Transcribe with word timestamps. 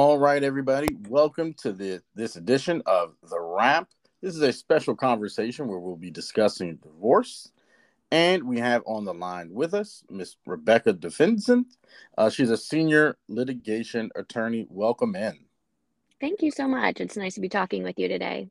All 0.00 0.16
right, 0.16 0.44
everybody, 0.44 0.96
welcome 1.08 1.52
to 1.54 1.72
the 1.72 2.00
this 2.14 2.36
edition 2.36 2.84
of 2.86 3.16
the 3.28 3.40
Wrap. 3.40 3.88
This 4.22 4.36
is 4.36 4.42
a 4.42 4.52
special 4.52 4.94
conversation 4.94 5.66
where 5.66 5.80
we'll 5.80 5.96
be 5.96 6.12
discussing 6.12 6.76
divorce, 6.76 7.50
and 8.12 8.44
we 8.44 8.60
have 8.60 8.84
on 8.86 9.04
the 9.04 9.12
line 9.12 9.52
with 9.52 9.74
us 9.74 10.04
Miss 10.08 10.36
Rebecca 10.46 10.92
DeVincent. 10.92 11.64
Uh, 12.16 12.30
she's 12.30 12.50
a 12.50 12.56
senior 12.56 13.16
litigation 13.26 14.08
attorney. 14.14 14.68
Welcome 14.70 15.16
in. 15.16 15.36
Thank 16.20 16.42
you 16.42 16.52
so 16.52 16.68
much. 16.68 17.00
It's 17.00 17.16
nice 17.16 17.34
to 17.34 17.40
be 17.40 17.48
talking 17.48 17.82
with 17.82 17.98
you 17.98 18.06
today. 18.06 18.50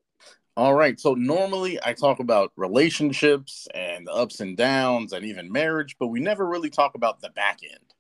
All 0.58 0.74
right. 0.74 1.00
So 1.00 1.14
normally 1.14 1.80
I 1.82 1.94
talk 1.94 2.20
about 2.20 2.52
relationships 2.58 3.70
and 3.74 4.06
the 4.06 4.12
ups 4.12 4.42
and 4.42 4.58
downs 4.58 5.14
and 5.14 5.24
even 5.24 5.50
marriage, 5.50 5.96
but 5.98 6.08
we 6.08 6.20
never 6.20 6.46
really 6.46 6.70
talk 6.70 6.96
about 6.96 7.22
the 7.22 7.30
back 7.30 7.60
end, 7.64 7.94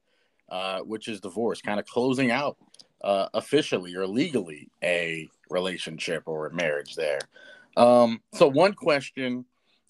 uh, 0.49 0.79
which 0.81 1.07
is 1.07 1.21
divorce, 1.21 1.61
kind 1.61 1.79
of 1.79 1.85
closing 1.85 2.29
out 2.29 2.57
uh, 3.03 3.27
officially 3.33 3.95
or 3.95 4.07
legally 4.07 4.69
a 4.83 5.29
relationship 5.49 6.23
or 6.25 6.47
a 6.47 6.53
marriage 6.53 6.95
there. 6.95 7.19
Um, 7.75 8.21
so 8.33 8.47
one 8.47 8.73
question 8.73 9.45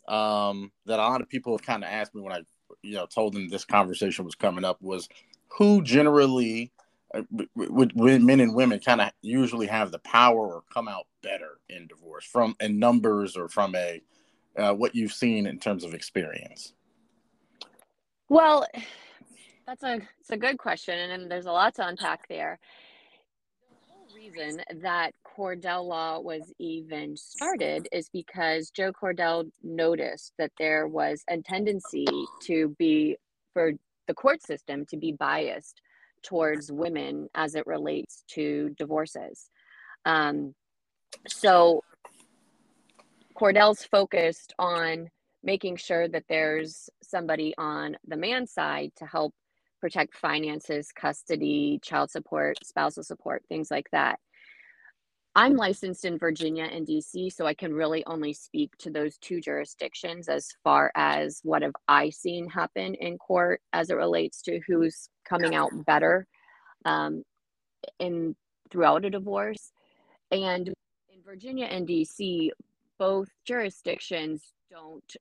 um, 0.08 0.72
that 0.86 1.00
a 1.00 1.04
lot 1.04 1.22
of 1.22 1.30
people 1.30 1.54
have 1.54 1.66
kind 1.66 1.84
of 1.84 1.90
asked 1.90 2.14
me 2.14 2.22
when 2.22 2.34
I, 2.34 2.42
you 2.82 2.96
know, 2.96 3.06
told 3.06 3.34
them 3.34 3.50
this 3.50 3.66
conversation 3.66 4.26
was 4.26 4.36
coming 4.36 4.66
up 4.66 4.82
was 4.82 5.08
who 5.48 5.82
generally 5.82 6.72
uh, 7.14 7.22
with, 7.56 7.94
with 7.96 8.22
men 8.22 8.40
and 8.42 8.54
women 8.54 8.80
kind 8.80 9.00
of 9.00 9.12
usually 9.22 9.68
have 9.68 9.92
the 9.92 10.00
power 10.00 10.56
or 10.56 10.64
come 10.74 10.90
out 10.90 11.08
better 11.24 11.60
in 11.70 11.88
divorce 11.88 12.26
from 12.26 12.56
in 12.60 12.80
numbers 12.80 13.38
or 13.38 13.48
from 13.48 13.76
a 13.76 14.02
uh, 14.58 14.74
what 14.74 14.94
you've 14.94 15.14
seen 15.14 15.48
in 15.48 15.58
terms 15.58 15.86
of 15.86 15.94
experience 15.94 16.74
well 18.28 18.68
that's 19.66 19.84
a 19.84 20.02
it's 20.20 20.32
a 20.32 20.38
good 20.38 20.58
question 20.58 21.12
and 21.12 21.32
there's 21.32 21.46
a 21.46 21.52
lot 21.52 21.74
to 21.74 21.88
unpack 21.88 22.28
there 22.28 22.60
reason 24.32 24.62
that 24.82 25.12
cordell 25.38 25.86
law 25.86 26.20
was 26.20 26.54
even 26.60 27.16
started 27.16 27.88
is 27.92 28.10
because 28.10 28.70
joe 28.70 28.92
cordell 28.92 29.50
noticed 29.64 30.34
that 30.38 30.52
there 30.58 30.88
was 30.88 31.24
a 31.30 31.38
tendency 31.42 32.06
to 32.42 32.76
be 32.78 33.16
for 33.54 33.72
the 34.08 34.14
court 34.14 34.42
system 34.42 34.86
to 34.86 34.98
be 34.98 35.12
biased 35.12 35.82
towards 36.24 36.72
women 36.72 37.30
as 37.36 37.56
it 37.56 37.68
relates 37.68 38.24
to 38.28 38.74
divorces. 38.78 39.50
Um, 40.06 40.56
so 41.28 41.84
Cordell's 43.40 43.84
focused 43.84 44.54
on 44.58 45.10
making 45.44 45.78
sure 45.78 46.08
that 46.08 46.26
there's 46.28 46.90
somebody 47.02 47.54
on 47.58 47.96
the 48.08 48.18
man's 48.18 48.52
side 48.52 48.92
to 48.98 49.06
help 49.06 49.34
protect 49.80 50.16
finances, 50.16 50.92
custody, 50.92 51.80
child 51.82 52.12
support, 52.12 52.58
spousal 52.64 53.04
support, 53.04 53.44
things 53.48 53.70
like 53.72 53.90
that. 53.92 54.20
I'm 55.36 55.56
licensed 55.56 56.04
in 56.04 56.18
Virginia 56.18 56.64
and 56.64 56.88
DC, 56.88 57.32
so 57.32 57.46
I 57.46 57.54
can 57.54 57.72
really 57.72 58.04
only 58.08 58.34
speak 58.34 58.76
to 58.80 58.90
those 58.90 59.18
two 59.20 59.40
jurisdictions 59.40 60.30
as 60.30 60.48
far 60.64 60.92
as 60.96 61.42
what 61.44 61.62
have 61.62 61.76
I 61.88 62.10
seen 62.10 62.50
happen 62.50 62.96
in 62.96 63.20
court 63.20 63.62
as 63.72 63.92
it 63.92 63.98
relates 63.98 64.42
to 64.44 64.60
who's 64.66 65.10
coming 65.26 65.54
out 65.54 65.70
better 65.86 66.26
um, 66.86 67.24
in 68.00 68.36
throughout 68.72 69.06
a 69.06 69.12
divorce. 69.12 69.72
And 70.32 70.70
in 70.70 71.22
Virginia 71.24 71.68
and 71.68 71.88
DC, 71.88 72.50
both 72.98 73.30
jurisdictions 73.46 74.42
don't 74.72 75.16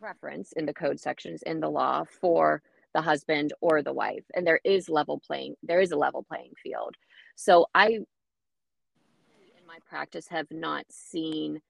preference 0.00 0.52
in 0.52 0.66
the 0.66 0.72
code 0.72 1.00
sections 1.00 1.42
in 1.42 1.58
the 1.58 1.68
law 1.68 2.04
for 2.20 2.62
the 2.94 3.02
husband 3.02 3.52
or 3.60 3.82
the 3.82 3.92
wife, 3.92 4.24
and 4.34 4.46
there 4.46 4.60
is 4.64 4.88
level 4.88 5.20
playing. 5.24 5.54
There 5.62 5.80
is 5.80 5.92
a 5.92 5.96
level 5.96 6.22
playing 6.22 6.52
field. 6.62 6.96
So 7.36 7.66
I 7.74 7.86
in 7.86 8.06
my 9.66 9.78
practice 9.88 10.28
have 10.28 10.46
not 10.50 10.84
seen 10.90 11.60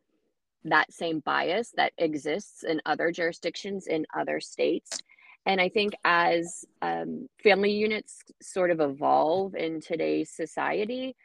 that 0.65 0.93
same 0.93 1.21
bias 1.21 1.73
that 1.77 1.93
exists 1.99 2.65
in 2.65 2.81
other 2.85 3.11
jurisdictions 3.11 3.87
in 3.87 4.07
other 4.15 4.41
states. 4.41 4.99
And 5.47 5.61
I 5.61 5.71
think 5.71 5.95
as 6.05 6.65
um, 6.83 7.29
family 7.43 7.73
units 7.73 8.23
sort 8.43 8.71
of 8.71 8.81
evolve 8.81 9.55
in 9.55 9.81
today's 9.81 10.31
society, 10.31 11.17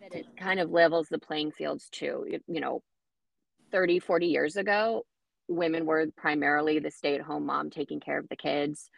that 0.00 0.14
it 0.14 0.26
kind 0.38 0.60
of 0.60 0.70
levels 0.70 1.08
the 1.10 1.18
playing 1.18 1.52
fields 1.52 1.88
too. 1.90 2.26
You 2.46 2.60
know, 2.60 2.82
30, 3.70 3.98
40 3.98 4.26
years 4.26 4.56
ago, 4.56 5.04
women 5.48 5.86
were 5.86 6.06
primarily 6.16 6.78
the 6.78 6.90
stay 6.90 7.14
at 7.14 7.20
home 7.20 7.46
mom 7.46 7.70
taking 7.70 8.00
care 8.00 8.18
of 8.18 8.28
the 8.28 8.36
kids, 8.36 8.90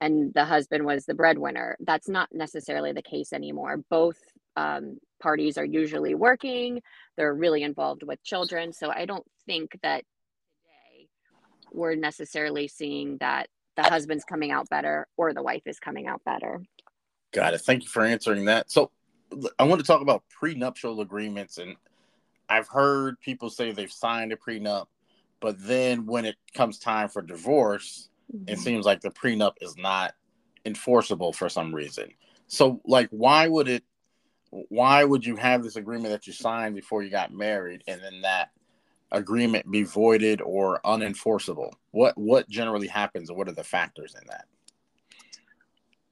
and 0.00 0.32
the 0.34 0.44
husband 0.44 0.84
was 0.84 1.04
the 1.04 1.14
breadwinner. 1.14 1.76
That's 1.80 2.08
not 2.08 2.28
necessarily 2.32 2.92
the 2.92 3.02
case 3.02 3.32
anymore. 3.32 3.82
Both 3.90 4.18
um, 4.56 4.98
parties 5.20 5.58
are 5.58 5.64
usually 5.64 6.14
working, 6.14 6.82
they're 7.16 7.34
really 7.34 7.62
involved 7.62 8.02
with 8.02 8.22
children. 8.22 8.72
So 8.72 8.90
I 8.90 9.04
don't 9.04 9.26
think 9.46 9.78
that 9.82 10.04
today 10.64 11.08
we're 11.72 11.94
necessarily 11.94 12.68
seeing 12.68 13.18
that 13.18 13.48
the 13.76 13.82
husband's 13.84 14.24
coming 14.24 14.50
out 14.50 14.68
better 14.68 15.06
or 15.16 15.32
the 15.32 15.42
wife 15.42 15.62
is 15.66 15.78
coming 15.78 16.06
out 16.06 16.22
better. 16.24 16.60
Got 17.32 17.54
it. 17.54 17.60
Thank 17.60 17.84
you 17.84 17.88
for 17.88 18.04
answering 18.04 18.46
that. 18.46 18.70
So 18.70 18.90
I 19.58 19.64
want 19.64 19.80
to 19.80 19.86
talk 19.86 20.00
about 20.00 20.24
prenuptial 20.30 21.00
agreements 21.00 21.58
and 21.58 21.76
I've 22.48 22.68
heard 22.68 23.20
people 23.20 23.50
say 23.50 23.72
they've 23.72 23.92
signed 23.92 24.32
a 24.32 24.36
prenup, 24.36 24.86
but 25.40 25.56
then 25.58 26.06
when 26.06 26.24
it 26.24 26.36
comes 26.54 26.78
time 26.78 27.08
for 27.08 27.22
divorce, 27.22 28.08
mm-hmm. 28.34 28.48
it 28.48 28.58
seems 28.58 28.84
like 28.84 29.00
the 29.00 29.10
prenup 29.10 29.54
is 29.60 29.76
not 29.76 30.14
enforceable 30.64 31.32
for 31.32 31.48
some 31.48 31.74
reason. 31.74 32.08
So 32.46 32.80
like 32.84 33.08
why 33.10 33.48
would 33.48 33.68
it 33.68 33.84
why 34.50 35.04
would 35.04 35.26
you 35.26 35.36
have 35.36 35.62
this 35.62 35.76
agreement 35.76 36.10
that 36.10 36.26
you 36.26 36.32
signed 36.32 36.74
before 36.74 37.02
you 37.02 37.10
got 37.10 37.32
married 37.32 37.84
and 37.86 38.00
then 38.02 38.22
that 38.22 38.50
agreement 39.12 39.70
be 39.70 39.82
voided 39.82 40.40
or 40.40 40.80
unenforceable? 40.84 41.72
What 41.90 42.16
what 42.16 42.48
generally 42.48 42.88
happens 42.88 43.28
and 43.28 43.38
what 43.38 43.48
are 43.48 43.52
the 43.52 43.64
factors 43.64 44.14
in 44.14 44.26
that? 44.28 44.46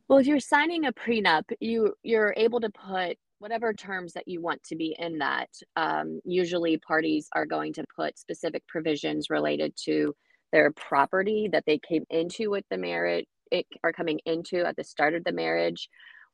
Well, 0.08 0.18
if 0.18 0.26
you're 0.26 0.38
signing 0.38 0.86
a 0.86 0.92
prenup, 0.92 1.44
you 1.60 1.94
you're 2.02 2.34
able 2.36 2.60
to 2.60 2.70
put 2.70 3.18
whatever 3.38 3.72
terms 3.72 4.14
that 4.14 4.28
you 4.28 4.40
want 4.40 4.62
to 4.64 4.76
be 4.76 4.96
in 4.98 5.18
that. 5.18 5.50
Um, 5.76 6.20
usually, 6.24 6.78
parties 6.78 7.28
are 7.34 7.46
going 7.46 7.72
to 7.74 7.84
put 7.94 8.18
specific 8.18 8.66
provisions 8.66 9.30
related 9.30 9.74
to 9.84 10.14
their 10.52 10.70
property 10.72 11.48
that 11.52 11.64
they 11.66 11.78
came 11.78 12.04
into 12.10 12.50
with 12.50 12.64
the 12.70 12.78
marriage, 12.78 13.26
it, 13.50 13.66
are 13.84 13.92
coming 13.92 14.20
into 14.24 14.64
at 14.64 14.76
the 14.76 14.84
start 14.84 15.14
of 15.14 15.24
the 15.24 15.32
marriage, 15.32 15.88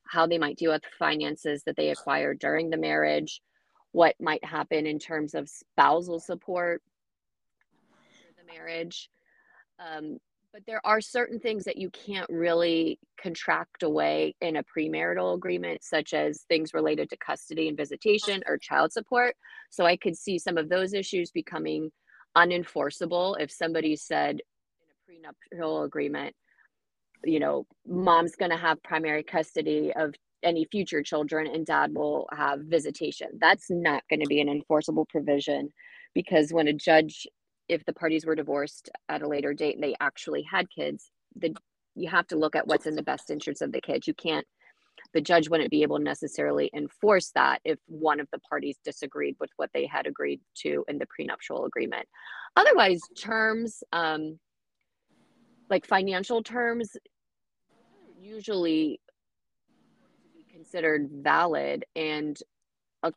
how 0.06 0.26
they 0.26 0.38
might 0.38 0.56
deal 0.56 0.72
with 0.72 0.82
finances 0.98 1.62
that 1.64 1.76
they 1.76 1.90
acquired 1.90 2.38
during 2.38 2.70
the 2.70 2.76
marriage, 2.76 3.40
what 3.92 4.14
might 4.20 4.44
happen 4.44 4.86
in 4.86 4.98
terms 4.98 5.34
of 5.34 5.48
spousal 5.48 6.20
support 6.20 6.82
the 8.38 8.52
marriage. 8.52 9.08
Um, 9.78 10.18
but 10.52 10.62
there 10.66 10.84
are 10.84 11.00
certain 11.00 11.40
things 11.40 11.64
that 11.64 11.78
you 11.78 11.88
can't 11.90 12.28
really 12.28 12.98
contract 13.20 13.82
away 13.82 14.34
in 14.42 14.56
a 14.56 14.64
premarital 14.64 15.34
agreement, 15.34 15.82
such 15.82 16.12
as 16.12 16.42
things 16.42 16.74
related 16.74 17.08
to 17.08 17.16
custody 17.16 17.68
and 17.68 17.76
visitation 17.76 18.42
or 18.46 18.58
child 18.58 18.92
support. 18.92 19.34
So 19.70 19.86
I 19.86 19.96
could 19.96 20.16
see 20.16 20.38
some 20.38 20.58
of 20.58 20.68
those 20.68 20.92
issues 20.92 21.30
becoming 21.30 21.90
unenforceable 22.36 23.36
if 23.40 23.50
somebody 23.50 23.96
said 23.96 24.40
in 25.10 25.22
a 25.22 25.30
prenuptial 25.54 25.84
agreement, 25.84 26.34
you 27.24 27.40
know, 27.40 27.66
mom's 27.86 28.36
going 28.36 28.50
to 28.50 28.56
have 28.56 28.82
primary 28.82 29.22
custody 29.22 29.92
of 29.96 30.14
any 30.42 30.66
future 30.70 31.02
children 31.02 31.46
and 31.46 31.64
dad 31.64 31.94
will 31.94 32.28
have 32.36 32.60
visitation. 32.60 33.28
That's 33.40 33.70
not 33.70 34.02
going 34.10 34.20
to 34.20 34.26
be 34.26 34.40
an 34.40 34.48
enforceable 34.48 35.06
provision 35.06 35.72
because 36.14 36.52
when 36.52 36.68
a 36.68 36.72
judge, 36.72 37.26
if 37.72 37.84
the 37.84 37.92
parties 37.92 38.26
were 38.26 38.34
divorced 38.34 38.90
at 39.08 39.22
a 39.22 39.28
later 39.28 39.54
date 39.54 39.74
and 39.74 39.82
they 39.82 39.94
actually 40.00 40.42
had 40.42 40.70
kids, 40.70 41.10
the 41.36 41.54
you 41.94 42.08
have 42.08 42.26
to 42.28 42.36
look 42.36 42.56
at 42.56 42.66
what's 42.66 42.86
in 42.86 42.94
the 42.94 43.02
best 43.02 43.30
interest 43.30 43.60
of 43.60 43.72
the 43.72 43.80
kids. 43.80 44.06
You 44.06 44.14
can't 44.14 44.46
the 45.14 45.20
judge 45.20 45.48
wouldn't 45.48 45.70
be 45.70 45.82
able 45.82 45.98
to 45.98 46.04
necessarily 46.04 46.70
enforce 46.74 47.30
that 47.34 47.60
if 47.64 47.78
one 47.86 48.20
of 48.20 48.28
the 48.32 48.38
parties 48.38 48.78
disagreed 48.84 49.36
with 49.40 49.50
what 49.56 49.70
they 49.74 49.86
had 49.86 50.06
agreed 50.06 50.40
to 50.54 50.84
in 50.88 50.98
the 50.98 51.06
prenuptial 51.06 51.64
agreement. 51.64 52.06
Otherwise, 52.56 53.00
terms 53.18 53.82
um, 53.92 54.38
like 55.70 55.86
financial 55.86 56.42
terms 56.42 56.96
usually 58.20 59.00
considered 60.50 61.08
valid 61.10 61.84
and 61.96 62.38
a 63.02 63.12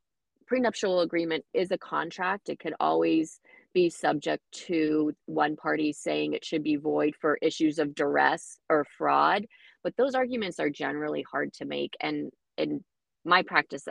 prenuptial 0.47 1.01
agreement 1.01 1.44
is 1.53 1.71
a 1.71 1.77
contract 1.77 2.50
it 2.50 2.59
could 2.59 2.74
always 2.79 3.39
be 3.75 3.89
subject 3.89 4.42
to 4.51 5.12
one 5.25 5.56
party 5.56 5.92
saying 5.92 6.33
it 6.33 6.45
should 6.45 6.63
be 6.63 6.77
void 6.77 7.13
for 7.19 7.38
issues 7.42 7.77
of 7.77 7.94
duress 7.94 8.57
or 8.69 8.86
fraud 8.98 9.45
but 9.83 9.95
those 9.98 10.16
arguments 10.16 10.60
are 10.60 10.69
generally 10.69 11.24
hard 11.30 11.54
to 11.54 11.66
make 11.66 11.94
and 12.00 12.31
in 12.57 12.83
my 13.25 13.44
practice 13.44 13.86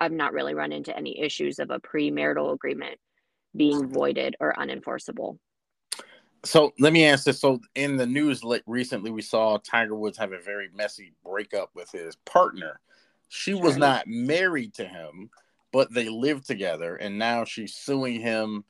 i've 0.00 0.12
not 0.12 0.34
really 0.34 0.54
run 0.54 0.70
into 0.70 0.94
any 0.94 1.18
issues 1.18 1.58
of 1.58 1.70
a 1.70 1.80
premarital 1.80 2.52
agreement 2.52 2.98
being 3.56 3.88
voided 3.88 4.36
or 4.38 4.52
unenforceable 4.58 5.38
so 6.44 6.72
let 6.78 6.92
me 6.92 7.04
ask 7.04 7.24
this. 7.24 7.40
So 7.40 7.60
in 7.74 7.96
the 7.96 8.06
news 8.06 8.42
recently, 8.66 9.10
we 9.10 9.22
saw 9.22 9.58
Tiger 9.58 9.94
Woods 9.94 10.16
have 10.18 10.32
a 10.32 10.40
very 10.40 10.68
messy 10.74 11.12
breakup 11.22 11.70
with 11.74 11.90
his 11.90 12.16
partner. 12.16 12.80
She 13.28 13.54
was 13.54 13.76
not 13.76 14.06
married 14.06 14.74
to 14.74 14.86
him, 14.86 15.30
but 15.70 15.92
they 15.92 16.08
lived 16.08 16.46
together, 16.46 16.96
and 16.96 17.18
now 17.18 17.44
she's 17.44 17.74
suing 17.74 18.20
him, 18.20 18.64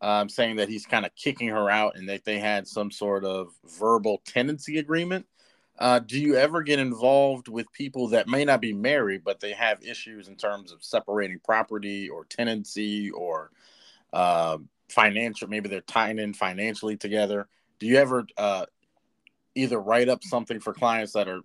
um, 0.00 0.28
saying 0.28 0.56
that 0.56 0.68
he's 0.68 0.86
kind 0.86 1.04
of 1.04 1.14
kicking 1.14 1.48
her 1.48 1.70
out 1.70 1.96
and 1.96 2.08
that 2.08 2.24
they 2.24 2.38
had 2.38 2.66
some 2.66 2.90
sort 2.90 3.24
of 3.24 3.48
verbal 3.78 4.22
tenancy 4.26 4.78
agreement. 4.78 5.26
Uh, 5.78 5.98
do 5.98 6.20
you 6.20 6.36
ever 6.36 6.62
get 6.62 6.78
involved 6.78 7.48
with 7.48 7.72
people 7.72 8.08
that 8.08 8.28
may 8.28 8.44
not 8.44 8.60
be 8.60 8.72
married, 8.72 9.24
but 9.24 9.40
they 9.40 9.52
have 9.52 9.82
issues 9.82 10.28
in 10.28 10.36
terms 10.36 10.72
of 10.72 10.84
separating 10.84 11.38
property 11.42 12.08
or 12.08 12.24
tenancy 12.26 13.10
or 13.10 13.50
uh, 14.12 14.58
financial? 14.88 15.48
Maybe 15.48 15.68
they're 15.68 15.80
tying 15.80 16.18
in 16.18 16.34
financially 16.34 16.96
together. 16.96 17.48
Do 17.78 17.86
you 17.86 17.96
ever 17.96 18.26
uh, 18.36 18.66
either 19.54 19.80
write 19.80 20.10
up 20.10 20.22
something 20.22 20.60
for 20.60 20.74
clients 20.74 21.14
that 21.14 21.28
are 21.28 21.40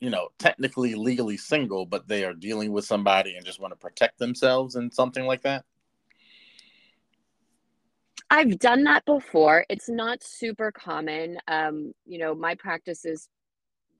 you 0.00 0.08
know, 0.08 0.30
technically 0.38 0.94
legally 0.94 1.36
single, 1.36 1.84
but 1.84 2.08
they 2.08 2.24
are 2.24 2.32
dealing 2.32 2.72
with 2.72 2.86
somebody 2.86 3.36
and 3.36 3.44
just 3.44 3.60
want 3.60 3.72
to 3.72 3.76
protect 3.76 4.18
themselves 4.18 4.74
and 4.74 4.92
something 4.92 5.26
like 5.26 5.42
that? 5.42 5.64
I've 8.30 8.60
done 8.60 8.84
that 8.84 9.04
before. 9.04 9.64
It's 9.68 9.88
not 9.88 10.22
super 10.22 10.70
common. 10.70 11.38
Um, 11.48 11.92
you 12.06 12.18
know, 12.18 12.32
my 12.32 12.54
practice 12.54 13.04
is 13.04 13.28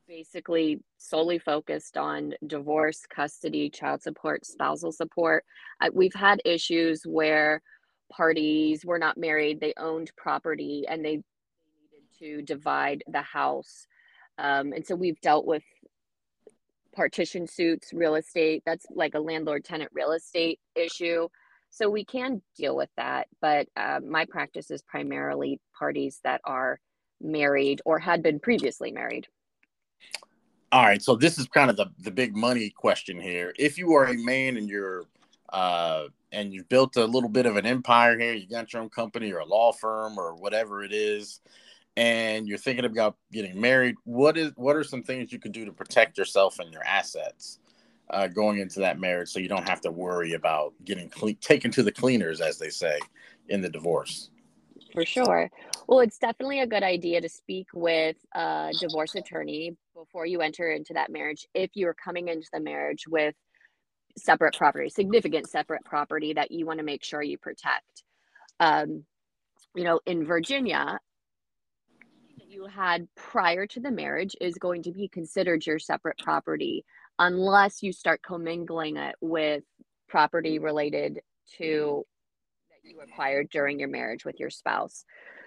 basically 0.06 0.80
solely 0.98 1.38
focused 1.38 1.96
on 1.96 2.34
divorce, 2.46 3.00
custody, 3.12 3.70
child 3.70 4.02
support, 4.02 4.46
spousal 4.46 4.92
support. 4.92 5.44
We've 5.92 6.14
had 6.14 6.40
issues 6.44 7.02
where 7.04 7.60
parties 8.10 8.84
were 8.84 8.98
not 8.98 9.16
married, 9.16 9.60
they 9.60 9.74
owned 9.76 10.10
property, 10.16 10.84
and 10.88 11.04
they 11.04 11.10
needed 11.10 12.04
to 12.20 12.42
divide 12.42 13.02
the 13.08 13.22
house. 13.22 13.86
Um, 14.38 14.72
and 14.72 14.86
so 14.86 14.94
we've 14.94 15.20
dealt 15.20 15.46
with 15.46 15.62
partition 16.92 17.46
suits, 17.46 17.92
real 17.92 18.14
estate. 18.16 18.62
That's 18.66 18.86
like 18.94 19.14
a 19.14 19.20
landlord 19.20 19.64
tenant 19.64 19.90
real 19.92 20.12
estate 20.12 20.60
issue. 20.74 21.28
So 21.70 21.88
we 21.88 22.04
can 22.04 22.42
deal 22.56 22.76
with 22.76 22.90
that. 22.96 23.28
But 23.40 23.68
uh, 23.76 24.00
my 24.06 24.24
practice 24.24 24.70
is 24.70 24.82
primarily 24.82 25.60
parties 25.78 26.20
that 26.24 26.40
are 26.44 26.80
married 27.20 27.80
or 27.84 27.98
had 27.98 28.22
been 28.22 28.40
previously 28.40 28.92
married. 28.92 29.26
All 30.72 30.84
right. 30.84 31.02
So 31.02 31.16
this 31.16 31.38
is 31.38 31.46
kind 31.48 31.70
of 31.70 31.76
the, 31.76 31.86
the 31.98 32.10
big 32.10 32.36
money 32.36 32.70
question 32.70 33.20
here. 33.20 33.52
If 33.58 33.76
you 33.76 33.94
are 33.94 34.06
a 34.06 34.14
man 34.14 34.56
and 34.56 34.68
you're 34.68 35.04
uh, 35.52 36.04
and 36.32 36.52
you've 36.52 36.68
built 36.68 36.96
a 36.96 37.04
little 37.04 37.28
bit 37.28 37.46
of 37.46 37.56
an 37.56 37.66
empire 37.66 38.16
here, 38.16 38.34
you 38.34 38.46
got 38.46 38.72
your 38.72 38.82
own 38.82 38.88
company 38.88 39.32
or 39.32 39.38
a 39.38 39.44
law 39.44 39.72
firm 39.72 40.16
or 40.16 40.36
whatever 40.36 40.84
it 40.84 40.92
is, 40.92 41.40
and 41.96 42.46
you're 42.46 42.58
thinking 42.58 42.84
about 42.84 43.16
getting 43.32 43.60
married, 43.60 43.96
what 44.04 44.38
is 44.38 44.52
what 44.54 44.76
are 44.76 44.84
some 44.84 45.02
things 45.02 45.32
you 45.32 45.40
can 45.40 45.50
do 45.50 45.64
to 45.64 45.72
protect 45.72 46.16
yourself 46.18 46.60
and 46.60 46.72
your 46.72 46.84
assets 46.84 47.58
uh, 48.12 48.26
going 48.28 48.58
into 48.58 48.80
that 48.80 48.98
marriage, 48.98 49.28
so 49.28 49.38
you 49.38 49.48
don't 49.48 49.68
have 49.68 49.80
to 49.82 49.90
worry 49.90 50.34
about 50.34 50.74
getting 50.84 51.08
cle- 51.08 51.34
taken 51.40 51.70
to 51.72 51.82
the 51.82 51.92
cleaners, 51.92 52.40
as 52.40 52.58
they 52.58 52.70
say, 52.70 52.98
in 53.48 53.60
the 53.60 53.68
divorce? 53.68 54.30
For 54.92 55.04
sure. 55.04 55.50
Well, 55.86 56.00
it's 56.00 56.18
definitely 56.18 56.60
a 56.60 56.66
good 56.66 56.82
idea 56.82 57.20
to 57.20 57.28
speak 57.28 57.68
with 57.74 58.16
a 58.34 58.72
divorce 58.80 59.14
attorney 59.14 59.76
before 59.94 60.26
you 60.26 60.40
enter 60.40 60.70
into 60.70 60.94
that 60.94 61.10
marriage. 61.10 61.46
If 61.54 61.70
you're 61.74 61.94
coming 61.94 62.28
into 62.28 62.48
the 62.52 62.60
marriage 62.60 63.06
with 63.06 63.34
separate 64.18 64.56
property, 64.56 64.88
significant 64.88 65.48
separate 65.48 65.84
property 65.84 66.32
that 66.34 66.50
you 66.50 66.66
want 66.66 66.78
to 66.78 66.84
make 66.84 67.04
sure 67.04 67.22
you 67.22 67.38
protect. 67.38 68.02
Um, 68.58 69.04
you 69.74 69.84
know, 69.84 70.00
in 70.06 70.24
Virginia, 70.24 70.98
that 72.38 72.48
you 72.48 72.66
had 72.66 73.06
prior 73.14 73.66
to 73.68 73.80
the 73.80 73.90
marriage 73.90 74.34
is 74.40 74.54
going 74.56 74.82
to 74.82 74.92
be 74.92 75.08
considered 75.08 75.64
your 75.64 75.78
separate 75.78 76.18
property 76.18 76.84
unless 77.20 77.82
you 77.82 77.92
start 77.92 78.22
commingling 78.22 78.96
it 78.96 79.14
with 79.20 79.62
property 80.08 80.58
related 80.58 81.20
to 81.58 82.04
that 82.70 82.90
you 82.90 82.98
acquired 83.00 83.48
during 83.50 83.78
your 83.78 83.88
marriage 83.88 84.24
with 84.24 84.40
your 84.40 84.50
spouse. 84.50 85.04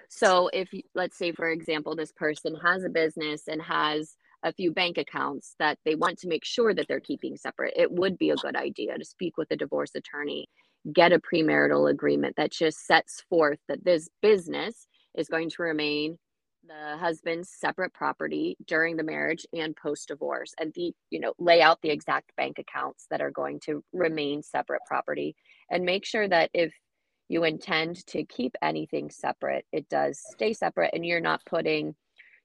So 0.07 0.49
if 0.53 0.69
let's 0.93 1.17
say 1.17 1.31
for 1.31 1.49
example 1.49 1.95
this 1.95 2.11
person 2.11 2.55
has 2.63 2.83
a 2.83 2.89
business 2.89 3.47
and 3.47 3.61
has 3.61 4.15
a 4.43 4.53
few 4.53 4.71
bank 4.71 4.97
accounts 4.97 5.55
that 5.57 5.79
they 5.83 5.95
want 5.95 6.19
to 6.19 6.27
make 6.27 6.45
sure 6.45 6.73
that 6.73 6.85
they're 6.87 6.99
keeping 6.99 7.35
separate, 7.35 7.73
it 7.75 7.91
would 7.91 8.17
be 8.17 8.29
a 8.29 8.35
good 8.35 8.55
idea 8.55 8.97
to 8.97 9.05
speak 9.05 9.37
with 9.37 9.49
a 9.51 9.55
divorce 9.55 9.95
attorney, 9.95 10.47
get 10.93 11.11
a 11.11 11.19
premarital 11.19 11.89
agreement 11.89 12.35
that 12.35 12.51
just 12.51 12.85
sets 12.85 13.23
forth 13.29 13.57
that 13.67 13.83
this 13.83 14.09
business 14.21 14.87
is 15.17 15.27
going 15.27 15.49
to 15.49 15.63
remain 15.63 16.19
the 16.67 16.97
husband's 16.97 17.49
separate 17.49 17.93
property 17.93 18.55
during 18.67 18.95
the 18.95 19.03
marriage 19.03 19.45
and 19.53 19.75
post 19.75 20.07
divorce 20.07 20.53
and 20.59 20.73
the 20.75 20.93
you 21.09 21.19
know 21.19 21.33
lay 21.39 21.61
out 21.61 21.81
the 21.81 21.89
exact 21.89 22.35
bank 22.37 22.59
accounts 22.59 23.05
that 23.09 23.21
are 23.21 23.31
going 23.31 23.59
to 23.59 23.83
remain 23.93 24.41
separate 24.41 24.81
property 24.87 25.35
and 25.69 25.83
make 25.83 26.05
sure 26.05 26.27
that 26.27 26.49
if 26.53 26.73
you 27.29 27.43
intend 27.43 28.05
to 28.07 28.23
keep 28.25 28.55
anything 28.61 29.09
separate 29.09 29.65
it 29.71 29.87
does 29.89 30.21
stay 30.31 30.53
separate 30.53 30.91
and 30.93 31.05
you're 31.05 31.19
not 31.19 31.43
putting 31.45 31.95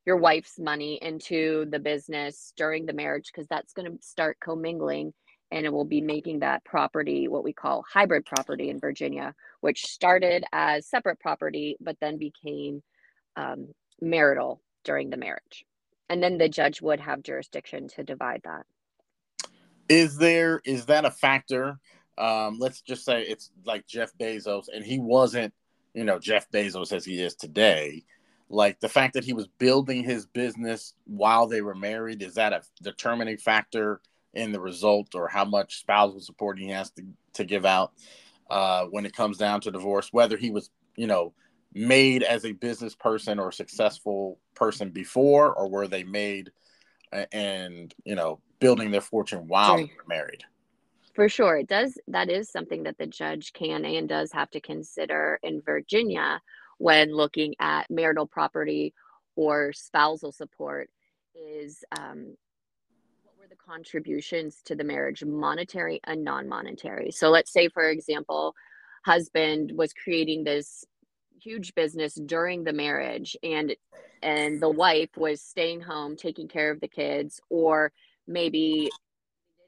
your 0.07 0.17
wife's 0.17 0.59
money 0.59 0.99
into 1.03 1.67
the 1.71 1.79
business 1.79 2.53
during 2.57 2.87
the 2.87 2.95
marriage 2.95 3.31
because 3.31 3.47
that's 3.49 3.75
going 3.75 3.91
to 3.91 3.99
start 4.03 4.39
commingling 4.41 5.13
and 5.51 5.67
it 5.67 5.73
will 5.73 5.85
be 5.85 6.01
making 6.01 6.39
that 6.41 6.65
property 6.65 7.29
what 7.29 7.45
we 7.45 7.53
call 7.53 7.85
hybrid 7.91 8.25
property 8.25 8.71
in 8.71 8.81
Virginia, 8.81 9.35
which 9.61 9.85
started 9.85 10.45
as 10.53 10.87
separate 10.89 11.21
property 11.21 11.77
but 11.81 11.97
then 12.01 12.19
became 12.19 12.83
um, 13.37 13.69
marital 14.01 14.61
during 14.85 15.11
the 15.11 15.17
marriage. 15.17 15.65
And 16.09 16.23
then 16.23 16.39
the 16.39 16.49
judge 16.49 16.81
would 16.81 17.01
have 17.01 17.23
jurisdiction 17.23 17.89
to 17.89 18.03
divide 18.03 18.41
that. 18.45 18.65
Is 19.89 20.17
there 20.17 20.61
is 20.65 20.87
that 20.87 21.05
a 21.05 21.11
factor? 21.11 21.79
Um, 22.17 22.59
let's 22.59 22.81
just 22.81 23.05
say 23.05 23.23
it's 23.23 23.51
like 23.65 23.87
Jeff 23.87 24.13
Bezos, 24.19 24.65
and 24.75 24.85
he 24.85 24.99
wasn't, 24.99 25.55
you 25.95 26.05
know, 26.05 26.19
Jeff 26.19 26.51
Bezos 26.51 26.93
as 26.93 27.05
he 27.05 27.23
is 27.23 27.35
today. 27.35 28.05
Like 28.51 28.81
the 28.81 28.89
fact 28.89 29.15
that 29.15 29.25
he 29.25 29.35
was 29.35 29.47
building 29.59 30.03
his 30.03 30.27
business 30.27 30.95
while 31.05 31.47
they 31.47 31.61
were 31.61 31.75
married, 31.75 32.23
is 32.23 32.35
that 32.35 32.53
a 32.53 32.63
determining 32.83 33.37
factor 33.37 34.01
in 34.35 34.53
the 34.53 34.61
result 34.61 35.15
or 35.15 35.29
how 35.29 35.45
much 35.45 35.81
spousal 35.81 36.21
support 36.21 36.59
he 36.59 36.69
has 36.69 36.91
to, 36.93 37.05
to 37.35 37.45
give 37.45 37.65
out 37.67 37.93
uh, 38.51 38.85
when 38.87 39.07
it 39.07 39.15
comes 39.15 39.37
down 39.37 39.61
to 39.61 39.71
divorce? 39.71 40.13
Whether 40.13 40.37
he 40.37 40.51
was, 40.51 40.71
you 40.97 41.07
know, 41.07 41.35
made 41.75 42.23
as 42.23 42.45
a 42.45 42.53
business 42.53 42.95
person 42.95 43.39
or 43.39 43.53
successful 43.53 44.39
person 44.55 44.91
before, 44.91 45.53
or 45.55 45.69
were 45.69 45.89
they 45.89 46.05
made 46.05 46.51
and 47.33 47.95
you 48.05 48.15
know 48.15 48.41
building 48.61 48.91
their 48.91 49.01
fortune 49.01 49.47
while 49.49 49.77
they 49.77 49.85
were 49.85 50.09
married? 50.09 50.45
For 51.15 51.29
sure, 51.29 51.57
it 51.57 51.67
does. 51.67 51.99
That 52.07 52.31
is 52.31 52.51
something 52.51 52.85
that 52.85 52.99
the 52.99 53.07
judge 53.07 53.53
can 53.53 53.85
and 53.85 54.09
does 54.09 54.31
have 54.33 54.51
to 54.51 54.61
consider 54.61 55.41
in 55.43 55.63
Virginia 55.63 56.41
when 56.79 57.13
looking 57.15 57.55
at 57.59 57.91
marital 57.91 58.27
property 58.27 58.95
or 59.35 59.73
spousal 59.73 60.33
support. 60.33 60.91
Is 61.35 61.85
um, 61.99 62.37
what 63.23 63.35
were 63.39 63.49
the 63.49 63.57
contributions 63.57 64.63
to 64.65 64.75
the 64.75 64.85
marriage, 64.85 65.25
monetary 65.25 66.01
and 66.05 66.25
non-monetary? 66.25 67.11
So, 67.11 67.31
let's 67.31 67.53
say, 67.53 67.69
for 67.69 67.89
example, 67.89 68.55
husband 69.05 69.73
was 69.77 69.93
creating 69.93 70.45
this 70.45 70.85
huge 71.43 71.75
business 71.75 72.15
during 72.15 72.65
the 72.65 72.73
marriage 72.73 73.37
and 73.43 73.75
and 74.23 74.61
the 74.61 74.69
wife 74.69 75.11
was 75.17 75.41
staying 75.41 75.81
home 75.81 76.17
taking 76.17 76.49
care 76.49 76.71
of 76.71 76.81
the 76.81 76.89
kids 76.89 77.41
or 77.51 77.93
maybe 78.27 78.91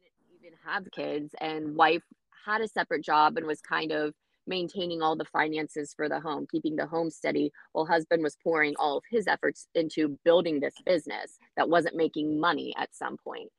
didn't 0.03 0.41
even 0.41 0.59
have 0.65 0.91
kids 0.91 1.35
and 1.41 1.77
wife 1.77 2.03
had 2.45 2.61
a 2.61 2.69
separate 2.69 3.05
job 3.05 3.37
and 3.37 3.47
was 3.47 3.61
kind 3.61 3.93
of 3.93 4.15
maintaining 4.47 5.01
all 5.01 5.17
the 5.17 5.25
finances 5.25 5.95
for 5.95 6.09
the 6.09 6.21
home 6.21 6.47
keeping 6.51 6.77
the 6.77 6.87
home 6.87 7.11
steady 7.11 7.53
while 7.73 7.87
husband 7.87 8.23
was 8.23 8.37
pouring 8.43 8.75
all 8.79 8.99
of 8.99 9.05
his 9.11 9.27
efforts 9.27 9.69
into 9.75 10.19
building 10.25 10.61
this 10.61 10.75
business 10.85 11.39
that 11.57 11.69
wasn't 11.69 11.97
making 11.97 12.39
money 12.41 12.75
at 12.77 12.95
some 12.95 13.17
point. 13.17 13.51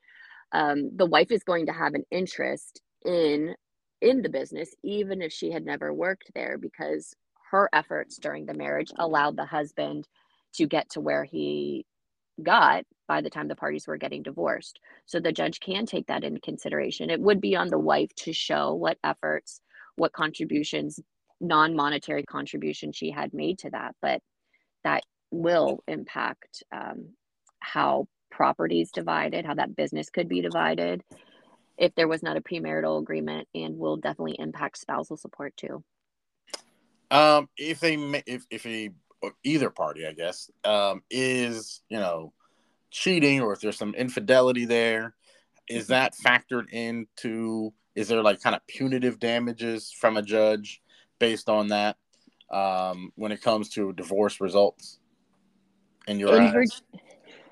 Um, 0.51 0.91
the 0.95 1.05
wife 1.05 1.31
is 1.31 1.43
going 1.43 1.67
to 1.67 1.71
have 1.71 1.93
an 1.93 2.03
interest 2.11 2.81
in 3.05 3.55
in 4.01 4.21
the 4.21 4.29
business 4.29 4.75
even 4.83 5.21
if 5.21 5.31
she 5.31 5.51
had 5.51 5.63
never 5.63 5.93
worked 5.93 6.31
there 6.33 6.57
because 6.57 7.15
her 7.51 7.69
efforts 7.73 8.17
during 8.17 8.45
the 8.45 8.53
marriage 8.53 8.91
allowed 8.97 9.35
the 9.35 9.45
husband 9.45 10.07
to 10.53 10.65
get 10.65 10.89
to 10.89 11.01
where 11.01 11.23
he 11.23 11.85
got 12.41 12.85
by 13.07 13.21
the 13.21 13.29
time 13.29 13.47
the 13.47 13.55
parties 13.55 13.87
were 13.87 13.97
getting 13.97 14.23
divorced. 14.23 14.79
So 15.05 15.19
the 15.19 15.33
judge 15.33 15.59
can 15.59 15.85
take 15.85 16.07
that 16.07 16.23
into 16.23 16.39
consideration. 16.39 17.09
It 17.09 17.19
would 17.19 17.41
be 17.41 17.55
on 17.55 17.67
the 17.67 17.77
wife 17.77 18.09
to 18.19 18.33
show 18.33 18.73
what 18.73 18.97
efforts, 19.03 19.61
what 19.97 20.13
contributions, 20.13 20.99
non 21.41 21.75
monetary 21.75 22.23
contribution 22.23 22.93
she 22.93 23.11
had 23.11 23.33
made 23.33 23.59
to 23.59 23.69
that, 23.71 23.95
but 24.01 24.21
that 24.83 25.03
will 25.29 25.83
impact 25.87 26.63
um, 26.73 27.09
how 27.59 28.07
property 28.29 28.81
is 28.81 28.91
divided, 28.91 29.45
how 29.45 29.55
that 29.55 29.75
business 29.75 30.09
could 30.09 30.29
be 30.29 30.41
divided 30.41 31.03
if 31.77 31.93
there 31.95 32.07
was 32.07 32.23
not 32.23 32.37
a 32.37 32.41
premarital 32.41 33.01
agreement, 33.01 33.47
and 33.55 33.77
will 33.77 33.97
definitely 33.97 34.35
impact 34.39 34.77
spousal 34.77 35.17
support 35.17 35.55
too. 35.57 35.83
Um, 37.11 37.49
if 37.57 37.81
they 37.81 37.95
if 38.25 38.45
if 38.49 38.65
a 38.65 38.89
either 39.43 39.69
party, 39.69 40.07
I 40.07 40.13
guess, 40.13 40.49
um, 40.63 41.03
is 41.11 41.81
you 41.89 41.99
know 41.99 42.33
cheating 42.89 43.41
or 43.41 43.53
if 43.53 43.59
there's 43.59 43.77
some 43.77 43.93
infidelity 43.95 44.65
there, 44.65 45.13
is 45.67 45.87
that 45.87 46.13
factored 46.15 46.69
into? 46.71 47.73
Is 47.95 48.07
there 48.07 48.23
like 48.23 48.41
kind 48.41 48.55
of 48.55 48.65
punitive 48.67 49.19
damages 49.19 49.91
from 49.91 50.15
a 50.15 50.21
judge 50.21 50.81
based 51.19 51.49
on 51.49 51.67
that 51.67 51.97
um, 52.49 53.11
when 53.15 53.33
it 53.33 53.41
comes 53.41 53.69
to 53.71 53.91
divorce 53.93 54.39
results? 54.39 54.99
In 56.07 56.17
your 56.17 56.41
in? 56.41 56.51
Vir- 56.51 56.63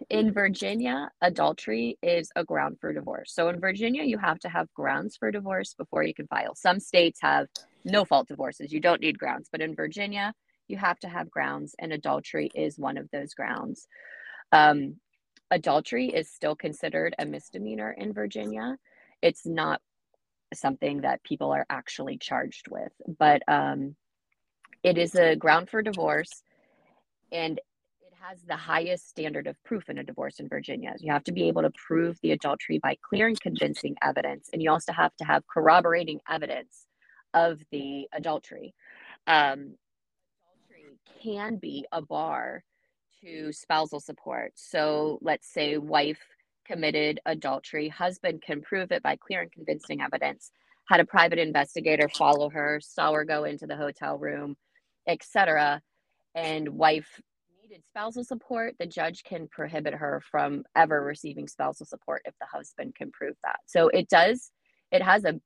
in 0.10 0.32
Virginia, 0.32 1.12
adultery 1.22 1.98
is 2.02 2.32
a 2.36 2.44
ground 2.44 2.78
for 2.80 2.94
divorce. 2.94 3.34
So 3.34 3.50
in 3.50 3.60
Virginia, 3.60 4.04
you 4.04 4.18
have 4.18 4.40
to 4.40 4.50
have 4.50 4.74
grounds 4.74 5.18
for 5.18 5.30
divorce 5.32 5.76
before 5.78 6.04
you 6.04 6.14
can 6.14 6.28
file. 6.28 6.56
Some 6.56 6.80
states 6.80 7.20
have 7.22 7.48
no 7.84 8.06
fault 8.06 8.28
divorces. 8.28 8.72
You 8.72 8.80
don't 8.80 9.02
need 9.02 9.20
grounds, 9.20 9.50
but 9.52 9.62
in 9.62 9.76
Virginia, 9.76 10.34
you 10.68 10.78
have 10.78 11.00
to 11.00 11.10
have 11.10 11.32
grounds, 11.32 11.76
and 11.80 11.92
adultery 11.92 12.50
is 12.54 12.78
one 12.78 12.98
of 12.98 13.10
those 13.12 13.34
grounds. 13.34 13.88
Um, 14.52 14.96
adultery 15.52 16.08
is 16.08 16.30
still 16.30 16.56
considered 16.56 17.16
a 17.18 17.26
misdemeanor 17.26 17.92
in 17.92 18.14
Virginia. 18.14 18.78
It's 19.22 19.46
not 19.46 19.82
something 20.54 21.02
that 21.02 21.24
people 21.24 21.52
are 21.52 21.66
actually 21.70 22.18
charged 22.18 22.68
with, 22.70 22.92
but 23.18 23.42
um, 23.48 23.96
it 24.84 24.98
is 24.98 25.16
a 25.16 25.36
ground 25.36 25.70
for 25.70 25.82
divorce, 25.82 26.44
and 27.32 27.58
it 27.58 28.14
has 28.22 28.42
the 28.44 28.56
highest 28.56 29.10
standard 29.10 29.48
of 29.48 29.62
proof 29.64 29.90
in 29.90 29.98
a 29.98 30.04
divorce 30.04 30.40
in 30.40 30.48
Virginia. 30.48 30.94
You 31.00 31.12
have 31.12 31.24
to 31.26 31.32
be 31.32 31.48
able 31.48 31.64
to 31.64 31.72
prove 31.88 32.18
the 32.22 32.32
adultery 32.32 32.80
by 32.80 32.96
clear 33.08 33.28
and 33.28 33.40
convincing 33.40 33.96
evidence, 34.02 34.50
and 34.54 34.62
you 34.62 34.72
also 34.72 34.94
have 34.94 35.16
to 35.18 35.26
have 35.26 35.44
corroborating 35.48 36.20
evidence 36.30 36.86
of 37.34 37.62
the 37.72 38.08
adultery. 38.14 38.74
Um, 39.28 39.76
adultery 40.70 40.98
can 41.22 41.58
be 41.58 41.86
a 41.92 42.02
bar 42.02 42.64
to 43.22 43.52
spousal 43.52 44.00
support. 44.00 44.54
So 44.56 45.20
let's 45.22 45.52
say 45.52 45.78
wife 45.78 46.22
committed 46.66 47.20
adultery, 47.26 47.90
husband 47.90 48.42
can 48.42 48.62
prove 48.62 48.92
it 48.92 49.02
by 49.02 49.16
clear 49.16 49.42
and 49.42 49.52
convincing 49.52 50.02
evidence, 50.02 50.52
had 50.88 51.00
a 51.00 51.06
private 51.06 51.40
investigator 51.40 52.08
follow 52.10 52.50
her, 52.50 52.80
saw 52.82 53.12
her 53.14 53.26
go 53.26 53.44
into 53.44 53.66
the 53.66 53.76
hotel 53.76 54.18
room, 54.18 54.56
etc. 55.08 55.82
And 56.36 56.70
wife 56.70 57.20
needed 57.62 57.84
spousal 57.88 58.24
support, 58.24 58.76
the 58.80 58.86
judge 58.86 59.24
can 59.24 59.48
prohibit 59.48 59.94
her 59.94 60.22
from 60.32 60.64
ever 60.76 61.04
receiving 61.04 61.48
spousal 61.48 61.86
support 61.86 62.22
if 62.26 62.34
the 62.40 62.46
husband 62.46 62.96
can 62.96 63.12
prove 63.12 63.36
that. 63.44 63.58
So 63.66 63.88
it 63.90 64.08
does, 64.08 64.52
it 64.92 65.02
has 65.02 65.26
a 65.26 65.40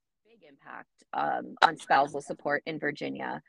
impact 0.53 0.89
um, 1.13 1.55
on 1.61 1.77
spousal 1.77 2.21
support 2.21 2.63
in 2.65 2.79
Virginia. 2.79 3.41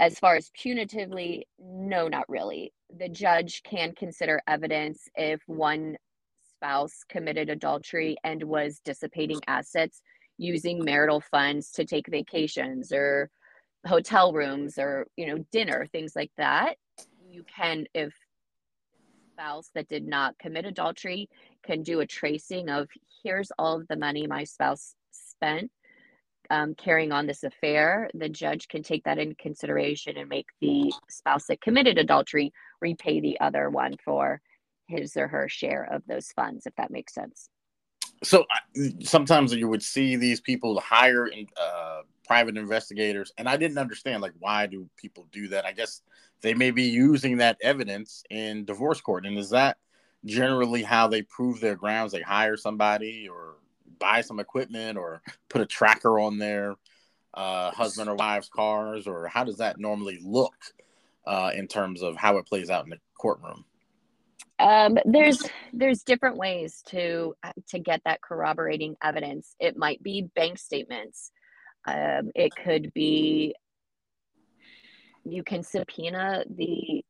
As 0.00 0.18
far 0.18 0.36
as 0.36 0.50
punitively, 0.50 1.42
no, 1.58 2.08
not 2.08 2.28
really. 2.28 2.72
The 2.96 3.08
judge 3.08 3.62
can 3.64 3.94
consider 3.94 4.40
evidence 4.46 5.08
if 5.16 5.40
one 5.46 5.96
spouse 6.54 7.04
committed 7.08 7.50
adultery 7.50 8.16
and 8.24 8.42
was 8.42 8.80
dissipating 8.84 9.40
assets 9.46 10.02
using 10.38 10.84
marital 10.84 11.20
funds 11.20 11.72
to 11.72 11.84
take 11.84 12.08
vacations 12.08 12.92
or 12.92 13.30
hotel 13.86 14.32
rooms 14.32 14.78
or 14.78 15.06
you 15.16 15.26
know 15.26 15.38
dinner 15.52 15.86
things 15.92 16.14
like 16.16 16.32
that 16.36 16.76
you 17.28 17.44
can 17.44 17.84
if 17.94 18.12
spouse 19.32 19.70
that 19.74 19.88
did 19.88 20.04
not 20.04 20.36
commit 20.38 20.64
adultery 20.64 21.28
can 21.64 21.82
do 21.82 22.00
a 22.00 22.06
tracing 22.06 22.68
of 22.68 22.88
here's 23.22 23.52
all 23.56 23.80
of 23.80 23.86
the 23.86 23.96
money 23.96 24.26
my 24.26 24.42
spouse 24.42 24.94
spent 25.12 25.70
um, 26.50 26.74
carrying 26.74 27.12
on 27.12 27.26
this 27.26 27.44
affair, 27.44 28.10
the 28.14 28.28
judge 28.28 28.68
can 28.68 28.82
take 28.82 29.04
that 29.04 29.18
into 29.18 29.34
consideration 29.36 30.16
and 30.16 30.28
make 30.28 30.46
the 30.60 30.92
spouse 31.08 31.46
that 31.46 31.60
committed 31.60 31.98
adultery 31.98 32.52
repay 32.80 33.20
the 33.20 33.38
other 33.40 33.68
one 33.70 33.96
for 34.04 34.40
his 34.86 35.16
or 35.16 35.28
her 35.28 35.48
share 35.48 35.84
of 35.84 36.02
those 36.06 36.32
funds, 36.32 36.66
if 36.66 36.74
that 36.76 36.90
makes 36.90 37.14
sense. 37.14 37.50
So 38.24 38.46
sometimes 39.02 39.54
you 39.54 39.68
would 39.68 39.82
see 39.82 40.16
these 40.16 40.40
people 40.40 40.80
hire 40.80 41.30
uh, 41.60 42.00
private 42.26 42.56
investigators, 42.56 43.32
and 43.38 43.48
I 43.48 43.56
didn't 43.56 43.78
understand 43.78 44.22
like 44.22 44.32
why 44.38 44.66
do 44.66 44.88
people 44.96 45.28
do 45.30 45.48
that? 45.48 45.64
I 45.64 45.72
guess 45.72 46.02
they 46.40 46.54
may 46.54 46.70
be 46.70 46.84
using 46.84 47.36
that 47.36 47.58
evidence 47.62 48.24
in 48.30 48.64
divorce 48.64 49.00
court, 49.00 49.26
and 49.26 49.38
is 49.38 49.50
that 49.50 49.76
generally 50.24 50.82
how 50.82 51.06
they 51.06 51.22
prove 51.22 51.60
their 51.60 51.76
grounds? 51.76 52.12
They 52.12 52.22
hire 52.22 52.56
somebody 52.56 53.28
or 53.28 53.56
buy 53.98 54.20
some 54.20 54.40
equipment 54.40 54.98
or 54.98 55.22
put 55.48 55.60
a 55.60 55.66
tracker 55.66 56.18
on 56.18 56.38
their 56.38 56.76
uh, 57.34 57.70
husband 57.70 58.08
or 58.08 58.14
wife's 58.14 58.48
cars, 58.48 59.06
or 59.06 59.26
how 59.28 59.44
does 59.44 59.58
that 59.58 59.78
normally 59.78 60.18
look 60.22 60.54
uh, 61.26 61.50
in 61.54 61.68
terms 61.68 62.02
of 62.02 62.16
how 62.16 62.38
it 62.38 62.46
plays 62.46 62.70
out 62.70 62.84
in 62.84 62.90
the 62.90 62.98
courtroom? 63.18 63.64
Um, 64.58 64.98
there's 65.04 65.40
there's 65.72 66.02
different 66.02 66.36
ways 66.36 66.82
to 66.88 67.34
to 67.68 67.78
get 67.78 68.00
that 68.04 68.22
corroborating 68.22 68.96
evidence. 69.02 69.54
It 69.60 69.76
might 69.76 70.02
be 70.02 70.22
bank 70.34 70.58
statements. 70.58 71.30
Um, 71.86 72.32
it 72.34 72.52
could 72.56 72.92
be 72.92 73.54
you 75.24 75.42
can 75.44 75.62
subpoena 75.62 76.44
the 76.50 77.04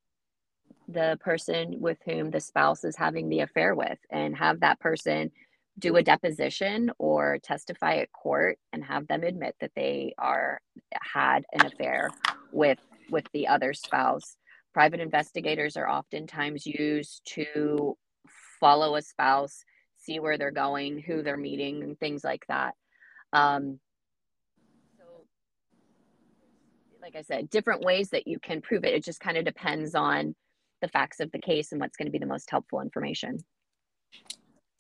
the 0.89 1.19
person 1.21 1.77
with 1.79 1.99
whom 2.05 2.31
the 2.31 2.41
spouse 2.41 2.85
is 2.85 2.97
having 2.97 3.29
the 3.29 3.41
affair 3.41 3.75
with 3.75 3.99
and 4.11 4.37
have 4.37 4.61
that 4.61 4.81
person 4.81 5.31
do 5.79 5.97
a 5.97 6.03
deposition 6.03 6.91
or 6.99 7.39
testify 7.43 7.97
at 7.97 8.13
court 8.13 8.59
and 8.73 8.85
have 8.85 9.07
them 9.07 9.23
admit 9.23 9.55
that 9.61 9.73
they 9.77 10.15
are 10.19 10.61
had 10.93 11.45
an 11.53 11.67
affair 11.67 12.11
with 12.53 12.79
with 13.11 13.25
the 13.33 13.49
other 13.49 13.73
spouse. 13.73 14.37
Private 14.75 15.01
investigators 15.01 15.77
are 15.77 15.89
oftentimes 15.89 16.67
used 16.67 17.23
to 17.35 17.97
follow 18.61 18.97
a 18.97 19.03
spouse 19.03 19.65
see 20.09 20.21
where 20.21 20.39
they're 20.39 20.51
going 20.51 21.01
who 21.01 21.23
they're 21.23 21.37
meeting 21.37 21.83
and 21.83 21.99
things 21.99 22.25
like 22.25 22.45
that. 22.49 22.75
Um, 23.33 23.79
so 24.97 25.05
like 27.03 27.15
i 27.15 27.23
said 27.23 27.51
different 27.51 27.83
ways 27.83 28.11
that 28.11 28.27
you 28.27 28.39
can 28.39 28.61
prove 28.61 28.85
it. 28.85 28.95
It 28.95 29.05
just 29.05 29.21
kind 29.21 29.37
of 29.37 29.45
depends 29.45 29.95
on 29.95 30.35
the 30.81 30.89
facts 30.89 31.21
of 31.21 31.31
the 31.33 31.41
case 31.41 31.73
and 31.73 31.81
what's 31.81 31.97
going 31.97 32.07
to 32.07 32.13
be 32.13 32.19
the 32.19 32.27
most 32.27 32.51
helpful 32.51 32.81
information 32.81 33.39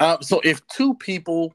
uh, 0.00 0.20
so 0.20 0.40
if 0.44 0.66
two 0.68 0.94
people 0.94 1.54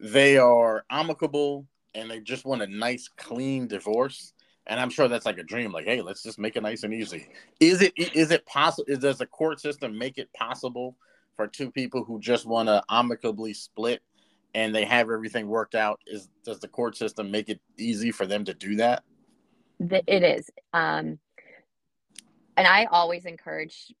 they 0.00 0.36
are 0.36 0.84
amicable 0.90 1.66
and 1.94 2.10
they 2.10 2.20
just 2.20 2.44
want 2.44 2.62
a 2.62 2.66
nice 2.66 3.08
clean 3.16 3.66
divorce, 3.66 4.32
and 4.66 4.80
I'm 4.80 4.90
sure 4.90 5.08
that's 5.08 5.26
like 5.26 5.38
a 5.38 5.42
dream. 5.42 5.72
Like, 5.72 5.84
hey, 5.84 6.00
let's 6.00 6.22
just 6.22 6.38
make 6.38 6.56
it 6.56 6.62
nice 6.62 6.82
and 6.82 6.92
easy. 6.92 7.28
Is 7.60 7.82
it 7.82 7.92
is 7.96 8.30
it 8.30 8.44
possible? 8.46 8.96
Does 8.96 9.18
the 9.18 9.26
court 9.26 9.60
system 9.60 9.96
make 9.96 10.18
it 10.18 10.32
possible 10.32 10.96
for 11.36 11.46
two 11.46 11.70
people 11.70 12.04
who 12.04 12.20
just 12.20 12.46
want 12.46 12.68
to 12.68 12.82
amicably 12.88 13.52
split 13.54 14.02
and 14.54 14.74
they 14.74 14.84
have 14.84 15.10
everything 15.10 15.48
worked 15.48 15.74
out? 15.74 16.00
Is 16.06 16.28
does 16.44 16.60
the 16.60 16.68
court 16.68 16.96
system 16.96 17.30
make 17.30 17.48
it 17.48 17.60
easy 17.78 18.10
for 18.10 18.26
them 18.26 18.44
to 18.44 18.54
do 18.54 18.76
that? 18.76 19.04
It 19.80 20.22
is, 20.22 20.50
um, 20.72 21.18
and 22.56 22.66
I 22.66 22.86
always 22.86 23.26
encourage 23.26 23.92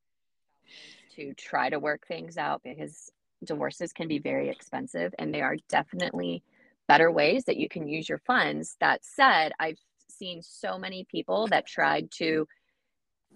to 1.16 1.34
try 1.34 1.68
to 1.68 1.78
work 1.78 2.06
things 2.06 2.38
out 2.38 2.62
because 2.64 3.10
divorces 3.44 3.92
can 3.92 4.08
be 4.08 4.18
very 4.18 4.48
expensive 4.48 5.14
and 5.18 5.32
there 5.32 5.44
are 5.44 5.56
definitely 5.68 6.42
better 6.88 7.10
ways 7.10 7.44
that 7.44 7.56
you 7.56 7.68
can 7.68 7.88
use 7.88 8.08
your 8.08 8.20
funds. 8.26 8.76
That 8.80 9.04
said, 9.04 9.52
I've 9.58 9.78
seen 10.10 10.42
so 10.42 10.78
many 10.78 11.06
people 11.10 11.46
that 11.48 11.66
tried 11.66 12.10
to 12.18 12.46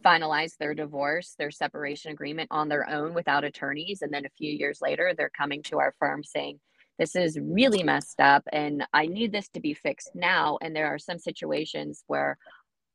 finalize 0.04 0.56
their 0.58 0.74
divorce, 0.74 1.34
their 1.38 1.50
separation 1.50 2.12
agreement 2.12 2.48
on 2.52 2.68
their 2.68 2.88
own 2.88 3.14
without 3.14 3.44
attorneys. 3.44 4.02
And 4.02 4.12
then 4.12 4.26
a 4.26 4.30
few 4.36 4.52
years 4.52 4.80
later, 4.80 5.12
they're 5.16 5.30
coming 5.30 5.62
to 5.64 5.78
our 5.78 5.94
firm 5.98 6.22
saying, 6.22 6.60
This 6.98 7.16
is 7.16 7.38
really 7.40 7.82
messed 7.82 8.20
up 8.20 8.44
and 8.52 8.86
I 8.92 9.06
need 9.06 9.32
this 9.32 9.48
to 9.50 9.60
be 9.60 9.74
fixed 9.74 10.10
now. 10.14 10.58
And 10.60 10.74
there 10.74 10.86
are 10.86 10.98
some 10.98 11.18
situations 11.18 12.04
where 12.06 12.38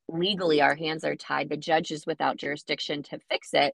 legally 0.07 0.61
our 0.61 0.75
hands 0.75 1.03
are 1.03 1.15
tied, 1.15 1.49
the 1.49 1.57
judge 1.57 1.91
is 1.91 2.05
without 2.05 2.37
jurisdiction 2.37 3.03
to 3.03 3.19
fix 3.29 3.49
it 3.53 3.73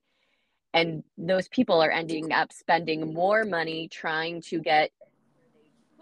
and 0.74 1.04
those 1.18 1.48
people 1.48 1.82
are 1.82 1.92
ending 1.92 2.32
up 2.32 2.52
spending 2.52 3.14
more 3.14 3.44
money 3.44 3.88
trying 3.88 4.42
to 4.42 4.60
get 4.60 4.92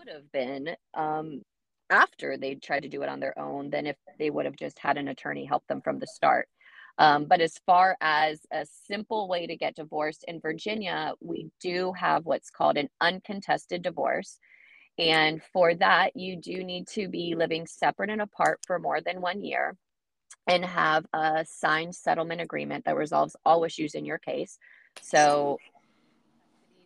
could 0.07 0.13
have 0.13 0.31
been 0.31 0.75
um, 0.93 1.41
after 1.89 2.38
they 2.38 2.55
tried 2.55 2.83
to 2.83 2.89
do 2.89 3.01
it 3.01 3.09
on 3.09 3.19
their 3.19 3.38
own 3.39 3.69
than 3.69 3.88
if 3.88 3.95
they 4.19 4.29
would 4.29 4.45
have 4.45 4.55
just 4.55 4.77
had 4.79 4.97
an 4.97 5.07
attorney 5.07 5.45
help 5.45 5.65
them 5.67 5.81
from 5.81 6.00
the 6.00 6.07
start. 6.07 6.47
Um, 7.00 7.25
but 7.25 7.41
as 7.41 7.59
far 7.65 7.95
as 8.01 8.41
a 8.51 8.65
simple 8.88 9.27
way 9.27 9.45
to 9.47 9.55
get 9.55 9.75
divorced 9.75 10.25
in 10.27 10.39
Virginia, 10.39 11.13
we 11.21 11.50
do 11.59 11.93
have 11.93 12.25
what's 12.25 12.50
called 12.50 12.77
an 12.77 12.89
uncontested 13.01 13.83
divorce. 13.83 14.39
And 14.97 15.41
for 15.53 15.75
that, 15.75 16.15
you 16.15 16.38
do 16.38 16.63
need 16.63 16.88
to 16.89 17.07
be 17.07 17.36
living 17.36 17.67
separate 17.67 18.09
and 18.09 18.21
apart 18.21 18.62
for 18.65 18.79
more 18.79 19.00
than 19.00 19.21
one 19.21 19.43
year 19.43 19.77
and 20.48 20.63
have 20.63 21.06
a 21.13 21.46
signed 21.48 21.96
settlement 21.96 22.42
agreement 22.42 22.86
that 22.86 22.96
resolves 22.96 23.36
all 23.46 23.63
issues 23.63 23.96
in 23.96 24.06
your 24.06 24.18
case. 24.18 24.58
So, 25.01 25.58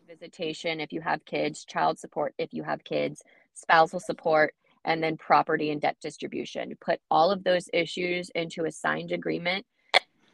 visitation 0.08 0.80
if 0.80 0.92
you 0.92 1.00
have 1.00 1.24
kids, 1.24 1.64
child 1.64 1.98
support 1.98 2.34
if 2.38 2.52
you 2.52 2.62
have 2.62 2.84
kids, 2.84 3.22
spousal 3.54 4.00
support, 4.00 4.54
and 4.84 5.02
then 5.02 5.16
property 5.16 5.70
and 5.70 5.80
debt 5.80 5.96
distribution. 6.02 6.74
Put 6.80 7.00
all 7.10 7.30
of 7.30 7.44
those 7.44 7.68
issues 7.72 8.30
into 8.34 8.64
a 8.64 8.72
signed 8.72 9.12
agreement. 9.12 9.64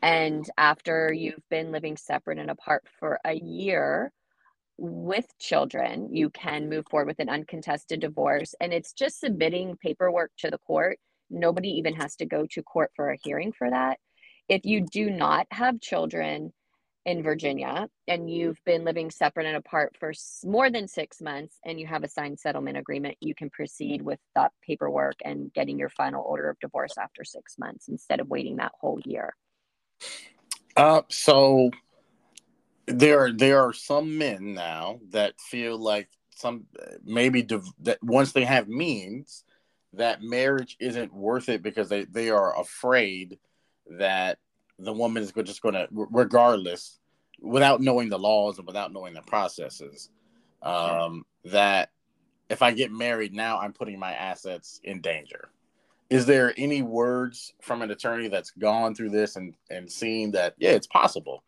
And 0.02 0.48
after 0.56 1.12
you've 1.12 1.48
been 1.50 1.72
living 1.72 1.96
separate 1.96 2.38
and 2.38 2.50
apart 2.50 2.84
for 2.98 3.18
a 3.24 3.34
year, 3.34 4.12
with 4.78 5.26
children, 5.40 6.14
you 6.14 6.30
can 6.30 6.68
move 6.68 6.86
forward 6.88 7.08
with 7.08 7.18
an 7.18 7.28
uncontested 7.28 7.98
divorce, 8.00 8.54
and 8.60 8.72
it's 8.72 8.92
just 8.92 9.18
submitting 9.18 9.76
paperwork 9.76 10.30
to 10.38 10.50
the 10.50 10.58
court. 10.58 10.98
Nobody 11.30 11.70
even 11.70 11.94
has 11.94 12.16
to 12.16 12.26
go 12.26 12.46
to 12.52 12.62
court 12.62 12.90
for 12.96 13.10
a 13.10 13.18
hearing 13.22 13.52
for 13.52 13.70
that. 13.70 13.98
If 14.48 14.64
you 14.64 14.86
do 14.90 15.10
not 15.10 15.46
have 15.50 15.80
children 15.80 16.52
in 17.04 17.22
Virginia 17.22 17.88
and 18.06 18.30
you've 18.30 18.62
been 18.66 18.84
living 18.84 19.10
separate 19.10 19.46
and 19.46 19.56
apart 19.56 19.96
for 19.98 20.12
more 20.44 20.70
than 20.70 20.86
six 20.88 21.22
months 21.22 21.56
and 21.64 21.80
you 21.80 21.86
have 21.86 22.04
a 22.04 22.08
signed 22.08 22.38
settlement 22.38 22.76
agreement, 22.76 23.16
you 23.20 23.34
can 23.34 23.50
proceed 23.50 24.02
with 24.02 24.18
that 24.34 24.52
paperwork 24.66 25.16
and 25.24 25.52
getting 25.54 25.78
your 25.78 25.88
final 25.88 26.22
order 26.22 26.50
of 26.50 26.60
divorce 26.60 26.98
after 26.98 27.24
six 27.24 27.58
months 27.58 27.88
instead 27.88 28.20
of 28.20 28.28
waiting 28.28 28.56
that 28.56 28.72
whole 28.78 29.00
year. 29.04 29.34
Uh, 30.76 31.02
so 31.08 31.70
there 32.86 33.32
there 33.32 33.60
are 33.60 33.72
some 33.72 34.18
men 34.18 34.54
now 34.54 35.00
that 35.10 35.40
feel 35.40 35.78
like 35.78 36.08
some 36.36 36.66
maybe 37.04 37.42
div- 37.42 37.72
that 37.80 38.02
once 38.02 38.32
they 38.32 38.44
have 38.44 38.68
means 38.68 39.44
that 39.94 40.22
marriage 40.22 40.76
isn't 40.80 41.12
worth 41.14 41.48
it 41.48 41.62
because 41.62 41.88
they 41.88 42.04
they 42.04 42.30
are 42.30 42.58
afraid 42.60 43.38
that 43.90 44.38
the 44.78 44.92
woman 44.92 45.22
is 45.22 45.32
just 45.32 45.62
going 45.62 45.74
to 45.74 45.88
regardless 45.90 46.98
without 47.40 47.80
knowing 47.80 48.08
the 48.08 48.18
laws 48.18 48.58
and 48.58 48.66
without 48.66 48.92
knowing 48.92 49.14
the 49.14 49.22
processes 49.22 50.10
um, 50.62 51.24
that 51.44 51.90
if 52.50 52.62
i 52.62 52.72
get 52.72 52.92
married 52.92 53.32
now 53.32 53.58
i'm 53.58 53.72
putting 53.72 53.98
my 53.98 54.12
assets 54.12 54.80
in 54.84 55.00
danger. 55.00 55.48
Is 56.10 56.24
there 56.24 56.54
any 56.56 56.80
words 56.80 57.52
from 57.60 57.82
an 57.82 57.90
attorney 57.90 58.28
that's 58.28 58.50
gone 58.52 58.94
through 58.94 59.10
this 59.10 59.36
and 59.36 59.54
and 59.70 59.90
seen 59.90 60.30
that 60.32 60.54
yeah 60.58 60.70
it's 60.70 60.86
possible? 60.86 61.44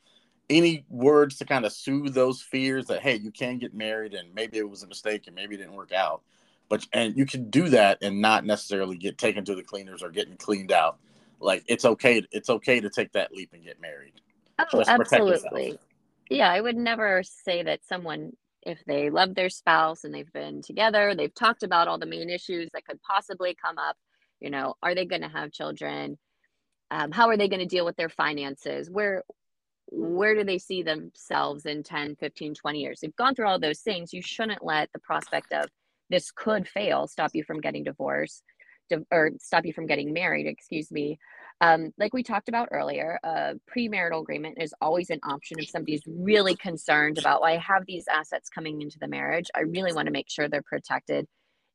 Any 0.50 0.84
words 0.90 1.38
to 1.38 1.44
kind 1.44 1.64
of 1.64 1.72
soothe 1.72 2.12
those 2.12 2.42
fears 2.42 2.86
that 2.86 3.00
hey 3.00 3.16
you 3.16 3.30
can 3.30 3.58
get 3.58 3.74
married 3.74 4.14
and 4.14 4.34
maybe 4.34 4.58
it 4.58 4.68
was 4.68 4.82
a 4.82 4.86
mistake 4.86 5.26
and 5.26 5.34
maybe 5.34 5.54
it 5.54 5.58
didn't 5.58 5.74
work 5.74 5.92
out 5.92 6.22
but 6.70 6.86
and 6.94 7.14
you 7.16 7.26
can 7.26 7.50
do 7.50 7.68
that 7.68 7.98
and 8.00 8.22
not 8.22 8.46
necessarily 8.46 8.96
get 8.96 9.18
taken 9.18 9.44
to 9.44 9.54
the 9.54 9.62
cleaners 9.62 10.02
or 10.02 10.08
getting 10.08 10.36
cleaned 10.36 10.72
out. 10.72 10.98
Like 11.40 11.64
it's 11.66 11.84
okay 11.84 12.22
it's 12.32 12.48
okay 12.48 12.80
to 12.80 12.88
take 12.88 13.12
that 13.12 13.34
leap 13.34 13.50
and 13.52 13.62
get 13.62 13.80
married. 13.80 14.14
Oh 14.58 14.82
absolutely. 14.86 15.78
Yeah 16.30 16.50
i 16.50 16.60
would 16.60 16.76
never 16.76 17.22
say 17.22 17.62
that 17.64 17.84
someone 17.84 18.32
if 18.62 18.82
they 18.86 19.10
love 19.10 19.34
their 19.34 19.50
spouse 19.50 20.04
and 20.04 20.14
they've 20.14 20.32
been 20.32 20.62
together 20.62 21.14
they've 21.14 21.34
talked 21.34 21.62
about 21.62 21.88
all 21.88 21.98
the 21.98 22.06
main 22.06 22.30
issues 22.30 22.68
that 22.72 22.84
could 22.84 23.00
possibly 23.02 23.54
come 23.54 23.78
up 23.78 23.96
you 24.38 24.50
know 24.50 24.74
are 24.82 24.94
they 24.94 25.04
going 25.04 25.22
to 25.22 25.28
have 25.28 25.52
children? 25.52 26.18
Um, 26.92 27.12
how 27.12 27.28
are 27.28 27.36
they 27.36 27.48
going 27.48 27.60
to 27.60 27.66
deal 27.66 27.84
with 27.84 27.96
their 27.96 28.08
finances? 28.08 28.90
Where 28.90 29.24
where 29.92 30.36
do 30.36 30.44
they 30.44 30.58
see 30.58 30.84
themselves 30.84 31.66
in 31.66 31.82
10 31.82 32.16
15 32.16 32.54
20 32.54 32.78
years? 32.80 33.00
They've 33.00 33.16
gone 33.16 33.34
through 33.34 33.48
all 33.48 33.58
those 33.58 33.80
things. 33.80 34.12
You 34.12 34.22
shouldn't 34.22 34.64
let 34.64 34.92
the 34.92 35.00
prospect 35.00 35.52
of 35.52 35.66
this 36.10 36.30
could 36.30 36.68
fail 36.68 37.06
stop 37.06 37.30
you 37.34 37.44
from 37.44 37.60
getting 37.60 37.84
divorced 37.84 38.42
or 39.10 39.30
stop 39.38 39.64
you 39.64 39.72
from 39.72 39.86
getting 39.86 40.12
married 40.12 40.46
excuse 40.46 40.90
me. 40.90 41.18
Um, 41.62 41.92
like 41.98 42.14
we 42.14 42.22
talked 42.22 42.48
about 42.48 42.68
earlier 42.72 43.18
a 43.22 43.54
premarital 43.70 44.22
agreement 44.22 44.56
is 44.60 44.74
always 44.80 45.10
an 45.10 45.20
option 45.22 45.58
if 45.58 45.68
somebody's 45.68 46.02
really 46.06 46.56
concerned 46.56 47.18
about 47.18 47.42
well, 47.42 47.50
i 47.50 47.58
have 47.58 47.84
these 47.86 48.06
assets 48.08 48.48
coming 48.48 48.80
into 48.82 48.98
the 48.98 49.08
marriage. 49.08 49.48
I 49.54 49.60
really 49.60 49.92
want 49.92 50.06
to 50.06 50.12
make 50.12 50.30
sure 50.30 50.48
they're 50.48 50.62
protected 50.62 51.26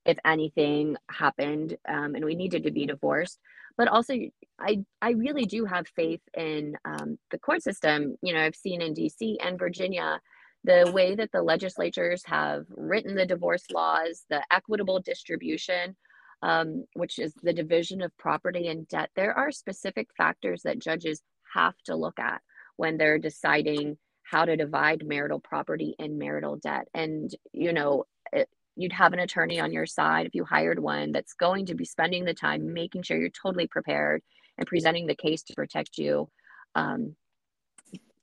if 0.06 0.18
anything 0.26 0.98
happened 1.10 1.78
um, 1.88 2.16
and 2.16 2.26
we 2.26 2.36
needed 2.36 2.64
to 2.64 2.72
be 2.72 2.86
divorced. 2.86 3.40
But 3.78 3.88
also 3.88 4.14
i 4.60 4.84
i 5.02 5.12
really 5.12 5.46
do 5.46 5.66
have 5.66 5.88
faith 5.88 6.22
in 6.36 6.76
um, 6.84 7.18
the 7.32 7.40
court 7.40 7.62
system. 7.62 8.16
You 8.22 8.34
know 8.34 8.42
i've 8.42 8.56
seen 8.56 8.82
in 8.82 8.94
dc 8.94 9.36
and 9.42 9.60
virginia 9.60 10.20
the 10.66 10.92
way 10.92 11.16
that 11.16 11.32
the 11.32 11.42
legislatures 11.42 12.24
have 12.26 12.66
written 12.70 13.16
the 13.16 13.26
divorce 13.26 13.66
laws 13.72 14.26
the 14.30 14.42
equitable 14.52 15.00
distribution 15.00 15.96
um, 16.44 16.86
which 16.94 17.18
is 17.18 17.34
the 17.44 17.54
division 17.54 18.02
of 18.02 18.16
property 18.18 18.68
and 18.68 18.88
debt 18.88 19.10
there 19.16 19.34
are 19.34 19.52
specific 19.52 20.08
factors 20.18 20.62
that 20.64 20.80
judges 20.80 21.22
have 21.54 21.76
to 21.86 21.96
look 21.96 22.20
at 22.20 22.42
when 22.78 22.98
they're 22.98 23.20
deciding 23.20 23.98
how 24.24 24.44
to 24.44 24.58
divide 24.58 25.06
marital 25.06 25.40
property 25.40 25.96
and 26.00 26.18
marital 26.18 26.58
debt. 26.58 26.88
And 26.94 27.32
you 27.54 27.74
know 27.74 28.06
it, 28.34 28.50
you'd 28.76 28.92
have 28.92 29.14
an 29.14 29.20
attorney 29.20 29.60
on 29.60 29.72
your 29.72 29.86
side 29.86 30.26
if 30.26 30.36
you 30.36 30.44
hired 30.44 30.80
one 30.80 31.12
that's 31.12 31.34
going 31.34 31.68
to 31.68 31.76
be 31.76 31.86
spending 31.86 32.26
the 32.26 32.34
time 32.34 32.74
making 32.74 33.04
sure 33.04 33.18
you're 33.18 33.30
totally 33.30 33.68
prepared 33.68 34.22
and 34.58 34.68
presenting 34.68 35.06
the 35.08 35.16
case 35.16 35.44
to 35.44 35.54
protect 35.54 35.98
you 35.98 36.30
um, 36.76 37.16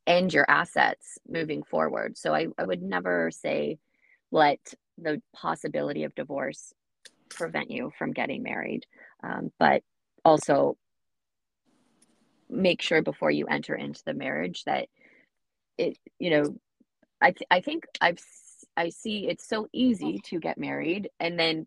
and 0.07 0.33
your 0.33 0.45
assets 0.49 1.19
moving 1.29 1.63
forward. 1.63 2.17
So 2.17 2.35
I, 2.35 2.49
I 2.59 2.65
would 2.65 2.83
never 2.83 3.31
say 3.31 3.79
let 4.31 4.59
the 4.99 5.23
possibility 5.35 6.05
of 6.05 6.15
divorce 6.15 6.73
prevent 7.29 7.71
you 7.71 7.93
from 7.99 8.13
getting 8.13 8.43
married, 8.43 8.85
um, 9.23 9.53
but 9.59 9.83
also 10.25 10.77
make 12.49 12.83
sure 12.83 13.03
before 13.03 13.31
you 13.31 13.47
enter 13.47 13.75
into 13.75 14.03
the 14.05 14.15
marriage 14.15 14.65
that 14.65 14.89
it, 15.79 15.97
you 16.19 16.31
know, 16.31 16.57
I, 17.21 17.31
th- 17.31 17.47
I 17.51 17.61
think 17.61 17.85
I've 18.01 18.19
I 18.77 18.89
see 18.89 19.29
it's 19.29 19.47
so 19.47 19.69
easy 19.73 20.19
to 20.25 20.39
get 20.39 20.59
married 20.59 21.11
and 21.21 21.39
then 21.39 21.67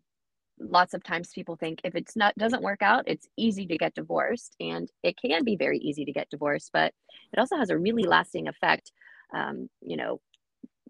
lots 0.58 0.94
of 0.94 1.04
times 1.04 1.32
people 1.34 1.56
think 1.56 1.80
if 1.84 1.94
it's 1.94 2.16
not 2.16 2.34
doesn't 2.36 2.62
work 2.62 2.82
out 2.82 3.04
it's 3.06 3.28
easy 3.36 3.66
to 3.66 3.76
get 3.76 3.94
divorced 3.94 4.56
and 4.60 4.90
it 5.02 5.16
can 5.20 5.44
be 5.44 5.56
very 5.56 5.78
easy 5.78 6.04
to 6.04 6.12
get 6.12 6.30
divorced 6.30 6.70
but 6.72 6.92
it 7.32 7.38
also 7.38 7.56
has 7.56 7.70
a 7.70 7.78
really 7.78 8.04
lasting 8.04 8.48
effect 8.48 8.92
um, 9.34 9.68
you 9.82 9.96
know 9.96 10.20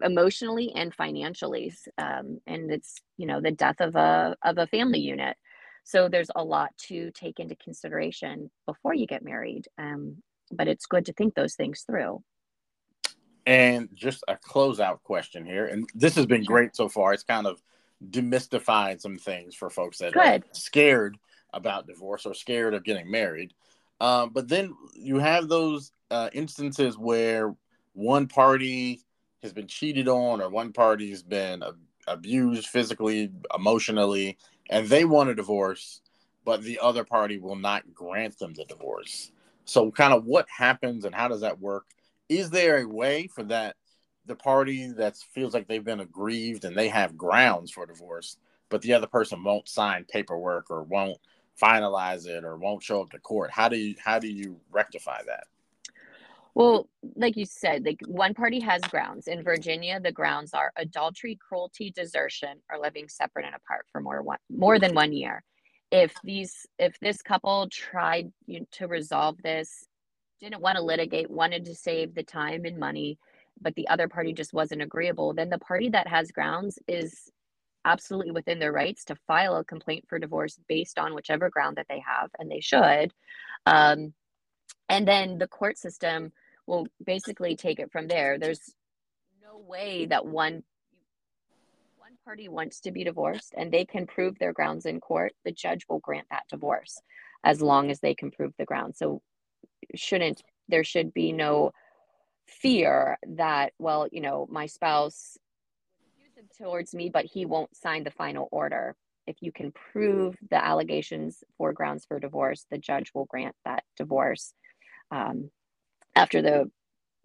emotionally 0.03 0.71
and 0.75 0.93
financially 0.93 1.73
um, 1.97 2.39
and 2.45 2.71
it's 2.71 3.01
you 3.17 3.25
know 3.25 3.41
the 3.41 3.51
death 3.51 3.81
of 3.81 3.95
a 3.95 4.35
of 4.43 4.57
a 4.57 4.67
family 4.67 4.99
unit. 4.99 5.35
So 5.83 6.09
there's 6.09 6.29
a 6.35 6.43
lot 6.43 6.69
to 6.89 7.11
take 7.11 7.39
into 7.39 7.55
consideration 7.55 8.51
before 8.65 8.93
you 8.93 9.07
get 9.07 9.23
married 9.23 9.67
um, 9.77 10.17
but 10.51 10.67
it's 10.67 10.85
good 10.85 11.05
to 11.05 11.13
think 11.13 11.33
those 11.33 11.55
things 11.55 11.81
through. 11.81 12.23
And 13.45 13.89
just 13.93 14.23
a 14.27 14.35
closeout 14.35 15.01
question 15.03 15.45
here, 15.45 15.67
and 15.67 15.89
this 15.95 16.15
has 16.15 16.25
been 16.25 16.43
great 16.43 16.75
so 16.75 16.89
far. 16.89 17.13
It's 17.13 17.23
kind 17.23 17.47
of 17.47 17.61
demystifying 18.05 19.01
some 19.01 19.17
things 19.17 19.55
for 19.55 19.69
folks 19.69 19.97
that 19.99 20.13
Good. 20.13 20.43
are 20.43 20.53
scared 20.53 21.17
about 21.53 21.87
divorce 21.87 22.25
or 22.25 22.33
scared 22.33 22.73
of 22.73 22.83
getting 22.83 23.09
married. 23.09 23.53
Um, 23.99 24.29
but 24.31 24.47
then 24.47 24.75
you 24.93 25.17
have 25.17 25.47
those 25.47 25.91
uh, 26.11 26.29
instances 26.33 26.97
where 26.97 27.55
one 27.93 28.27
party 28.27 29.01
has 29.41 29.53
been 29.53 29.67
cheated 29.67 30.07
on, 30.07 30.41
or 30.41 30.49
one 30.49 30.73
party 30.73 31.09
has 31.09 31.23
been 31.23 31.63
abused 32.07 32.67
physically, 32.67 33.31
emotionally, 33.55 34.37
and 34.69 34.87
they 34.87 35.05
want 35.05 35.29
a 35.29 35.35
divorce, 35.35 36.01
but 36.45 36.61
the 36.61 36.79
other 36.81 37.03
party 37.03 37.39
will 37.39 37.55
not 37.55 37.93
grant 37.93 38.37
them 38.39 38.53
the 38.53 38.65
divorce. 38.65 39.31
So, 39.65 39.91
kind 39.91 40.13
of 40.13 40.25
what 40.25 40.47
happens 40.49 41.05
and 41.05 41.13
how 41.13 41.27
does 41.27 41.41
that 41.41 41.59
work 41.59 41.85
is 42.29 42.49
there 42.49 42.77
a 42.77 42.87
way 42.87 43.27
for 43.27 43.43
that 43.45 43.75
the 44.27 44.35
party 44.35 44.87
that 44.91 45.17
feels 45.33 45.53
like 45.53 45.67
they've 45.67 45.83
been 45.83 46.01
aggrieved 46.01 46.65
and 46.65 46.75
they 46.75 46.89
have 46.89 47.17
grounds 47.17 47.71
for 47.71 47.85
divorce, 47.85 48.37
but 48.69 48.81
the 48.81 48.93
other 48.93 49.07
person 49.07 49.43
won't 49.43 49.67
sign 49.67 50.05
paperwork 50.05 50.69
or 50.69 50.83
won't 50.83 51.17
finalize 51.61 52.27
it 52.27 52.43
or 52.43 52.57
won't 52.57 52.83
show 52.83 53.01
up 53.01 53.09
to 53.11 53.19
court? 53.19 53.51
How 53.51 53.69
do 53.69 53.77
you 53.77 53.95
how 54.03 54.19
do 54.19 54.27
you 54.27 54.59
rectify 54.71 55.21
that? 55.25 55.45
Well, 56.53 56.89
like 57.15 57.37
you 57.37 57.45
said, 57.45 57.85
like 57.85 58.01
one 58.07 58.33
party 58.33 58.59
has 58.61 58.81
grounds. 58.81 59.27
In 59.27 59.43
Virginia, 59.43 59.99
the 59.99 60.11
grounds 60.11 60.53
are 60.53 60.71
adultery, 60.75 61.37
cruelty, 61.39 61.91
desertion, 61.91 62.57
or 62.71 62.79
living 62.79 63.07
separate 63.09 63.45
and 63.45 63.55
apart 63.55 63.85
for 63.91 64.01
more 64.01 64.21
one 64.21 64.39
more 64.49 64.79
than 64.79 64.95
one 64.95 65.13
year. 65.13 65.43
If 65.91 66.13
these 66.23 66.65
if 66.79 66.99
this 66.99 67.21
couple 67.21 67.69
tried 67.69 68.31
to 68.71 68.87
resolve 68.87 69.41
this 69.41 69.85
didn't 70.39 70.61
want 70.61 70.77
to 70.77 70.83
litigate, 70.83 71.29
wanted 71.29 71.65
to 71.65 71.75
save 71.75 72.13
the 72.13 72.23
time 72.23 72.65
and 72.65 72.77
money, 72.77 73.17
but 73.61 73.75
the 73.75 73.87
other 73.87 74.07
party 74.07 74.33
just 74.33 74.53
wasn't 74.53 74.81
agreeable, 74.81 75.33
then 75.33 75.49
the 75.49 75.59
party 75.59 75.89
that 75.89 76.07
has 76.07 76.31
grounds 76.31 76.79
is 76.87 77.31
absolutely 77.85 78.31
within 78.31 78.59
their 78.59 78.71
rights 78.71 79.05
to 79.05 79.15
file 79.27 79.55
a 79.55 79.63
complaint 79.63 80.05
for 80.07 80.19
divorce 80.19 80.59
based 80.67 80.99
on 80.99 81.15
whichever 81.15 81.49
ground 81.49 81.77
that 81.77 81.87
they 81.89 82.03
have, 82.05 82.29
and 82.37 82.51
they 82.51 82.59
should. 82.59 83.13
Um, 83.65 84.13
and 84.89 85.07
then 85.07 85.37
the 85.37 85.47
court 85.47 85.77
system 85.77 86.31
will 86.65 86.87
basically 87.03 87.55
take 87.55 87.79
it 87.79 87.91
from 87.91 88.07
there. 88.07 88.37
There's 88.37 88.73
no 89.41 89.57
way 89.57 90.05
that 90.07 90.25
one 90.25 90.63
one 91.97 92.17
party 92.23 92.47
wants 92.47 92.81
to 92.81 92.91
be 92.91 93.03
divorced 93.03 93.53
and 93.57 93.71
they 93.71 93.85
can 93.85 94.05
prove 94.05 94.37
their 94.39 94.53
grounds 94.53 94.85
in 94.85 94.99
court. 94.99 95.33
The 95.43 95.51
judge 95.51 95.85
will 95.89 95.99
grant 95.99 96.27
that 96.29 96.43
divorce 96.49 97.01
as 97.43 97.61
long 97.61 97.91
as 97.91 97.99
they 97.99 98.15
can 98.15 98.31
prove 98.31 98.53
the 98.57 98.65
ground. 98.65 98.95
So 98.95 99.21
shouldn't 99.95 100.41
there 100.69 100.83
should 100.83 101.13
be 101.13 101.31
no 101.31 101.71
fear 102.47 103.17
that 103.27 103.73
well 103.77 104.07
you 104.11 104.21
know 104.21 104.47
my 104.49 104.65
spouse 104.65 105.37
towards 106.57 106.93
me 106.93 107.09
but 107.09 107.25
he 107.25 107.45
won't 107.45 107.75
sign 107.75 108.03
the 108.03 108.11
final 108.11 108.47
order 108.51 108.95
if 109.25 109.35
you 109.41 109.51
can 109.51 109.71
prove 109.91 110.35
the 110.49 110.63
allegations 110.63 111.43
for 111.57 111.73
grounds 111.73 112.05
for 112.05 112.19
divorce 112.19 112.65
the 112.71 112.77
judge 112.77 113.11
will 113.13 113.25
grant 113.25 113.55
that 113.65 113.83
divorce 113.97 114.53
um, 115.11 115.49
after 116.15 116.41
the 116.41 116.69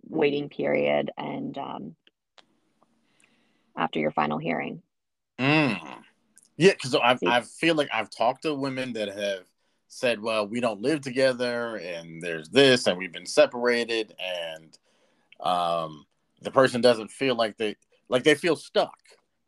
waiting 0.09 0.49
period 0.49 1.11
and 1.17 1.57
um, 1.59 1.97
after 3.77 3.99
your 3.99 4.11
final 4.11 4.39
hearing. 4.39 4.83
Mm. 5.39 5.81
Yeah, 6.57 6.73
because 6.73 6.95
I 6.95 7.41
feel 7.41 7.75
like 7.75 7.89
I've 7.93 8.11
talked 8.11 8.43
to 8.43 8.55
women 8.55 8.93
that 8.93 9.09
have 9.09 9.45
said, 9.89 10.21
"Well, 10.21 10.47
we 10.47 10.61
don't 10.61 10.83
live 10.83 11.01
together, 11.01 11.77
and 11.77 12.23
there's 12.23 12.49
this, 12.51 12.87
and 12.87 12.99
we've 12.99 13.13
been 13.13 13.27
separated, 13.27 14.15
and 14.21 14.79
um, 15.43 16.07
the 16.41 16.51
person 16.51 16.81
doesn't 16.81 17.11
feel 17.11 17.35
like 17.35 17.57
they 17.57 17.77
like 18.09 18.25
they 18.25 18.35
feel 18.35 18.57
stuck, 18.57 18.99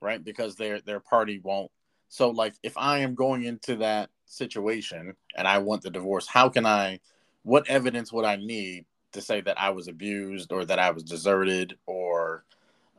right? 0.00 0.22
Because 0.22 0.57
their 0.57 0.80
their 0.80 1.00
party 1.00 1.40
won't. 1.42 1.70
So, 2.09 2.30
like, 2.30 2.54
if 2.62 2.76
I 2.76 2.98
am 2.98 3.14
going 3.14 3.44
into 3.44 3.76
that 3.76 4.11
situation 4.26 5.14
and 5.37 5.48
I 5.48 5.59
want 5.59 5.83
the 5.83 5.90
divorce, 5.90 6.26
how 6.26 6.48
can 6.48 6.66
I? 6.66 7.00
What 7.42 7.68
evidence 7.68 8.12
would 8.12 8.24
I 8.24 8.37
need 8.37 8.87
to 9.12 9.20
say 9.20 9.40
that 9.40 9.61
I 9.61 9.70
was 9.70 9.88
abused 9.88 10.52
or 10.52 10.64
that 10.64 10.78
I 10.78 10.90
was 10.90 11.02
deserted 11.02 11.76
or 11.87 12.44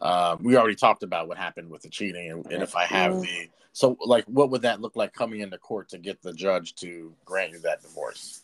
uh, 0.02 0.38
we 0.40 0.58
already 0.58 0.76
talked 0.76 1.04
about 1.04 1.28
what 1.28 1.38
happened 1.38 1.70
with 1.70 1.82
the 1.82 1.90
cheating 1.90 2.32
and, 2.32 2.46
and 2.52 2.64
if 2.64 2.76
I 2.76 2.86
have 2.86 3.14
mm-hmm. 3.14 3.22
the 3.22 3.50
so 3.74 3.98
like 4.06 4.24
what 4.26 4.50
would 4.50 4.62
that 4.62 4.82
look 4.82 4.96
like 4.96 5.14
coming 5.14 5.42
into 5.42 5.58
court 5.58 5.90
to 5.90 5.98
get 5.98 6.22
the 6.22 6.34
judge 6.34 6.76
to 6.76 7.14
grant 7.26 7.52
you 7.52 7.60
that 7.60 7.82
divorce? 7.82 8.42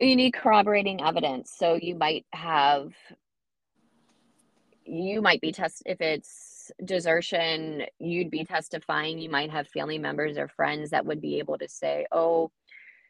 You 0.00 0.16
need 0.16 0.32
corroborating 0.32 1.00
evidence. 1.02 1.52
So 1.56 1.74
you 1.74 1.94
might 1.94 2.26
have 2.32 2.92
you 4.88 5.20
might 5.20 5.40
be 5.40 5.52
test 5.52 5.82
if 5.86 6.00
it's 6.00 6.70
desertion, 6.84 7.84
you'd 7.98 8.30
be 8.30 8.44
testifying. 8.44 9.18
You 9.18 9.30
might 9.30 9.50
have 9.50 9.68
family 9.68 9.98
members 9.98 10.38
or 10.38 10.48
friends 10.48 10.90
that 10.90 11.06
would 11.06 11.20
be 11.20 11.38
able 11.38 11.58
to 11.58 11.68
say, 11.68 12.06
"Oh, 12.10 12.50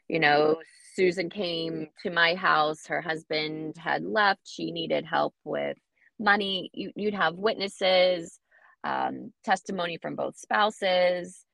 you 0.08 0.18
know, 0.18 0.60
Susan 0.94 1.30
came 1.30 1.88
to 2.02 2.10
my 2.10 2.34
house. 2.34 2.86
Her 2.86 3.00
husband 3.00 3.76
had 3.76 4.02
left. 4.02 4.40
She 4.44 4.72
needed 4.72 5.04
help 5.04 5.34
with 5.44 5.76
money. 6.18 6.70
You, 6.72 6.92
would 6.96 7.14
have 7.14 7.36
witnesses, 7.36 8.40
um, 8.84 9.32
testimony 9.44 9.98
from 9.98 10.16
both 10.16 10.36
spouses, 10.36 11.44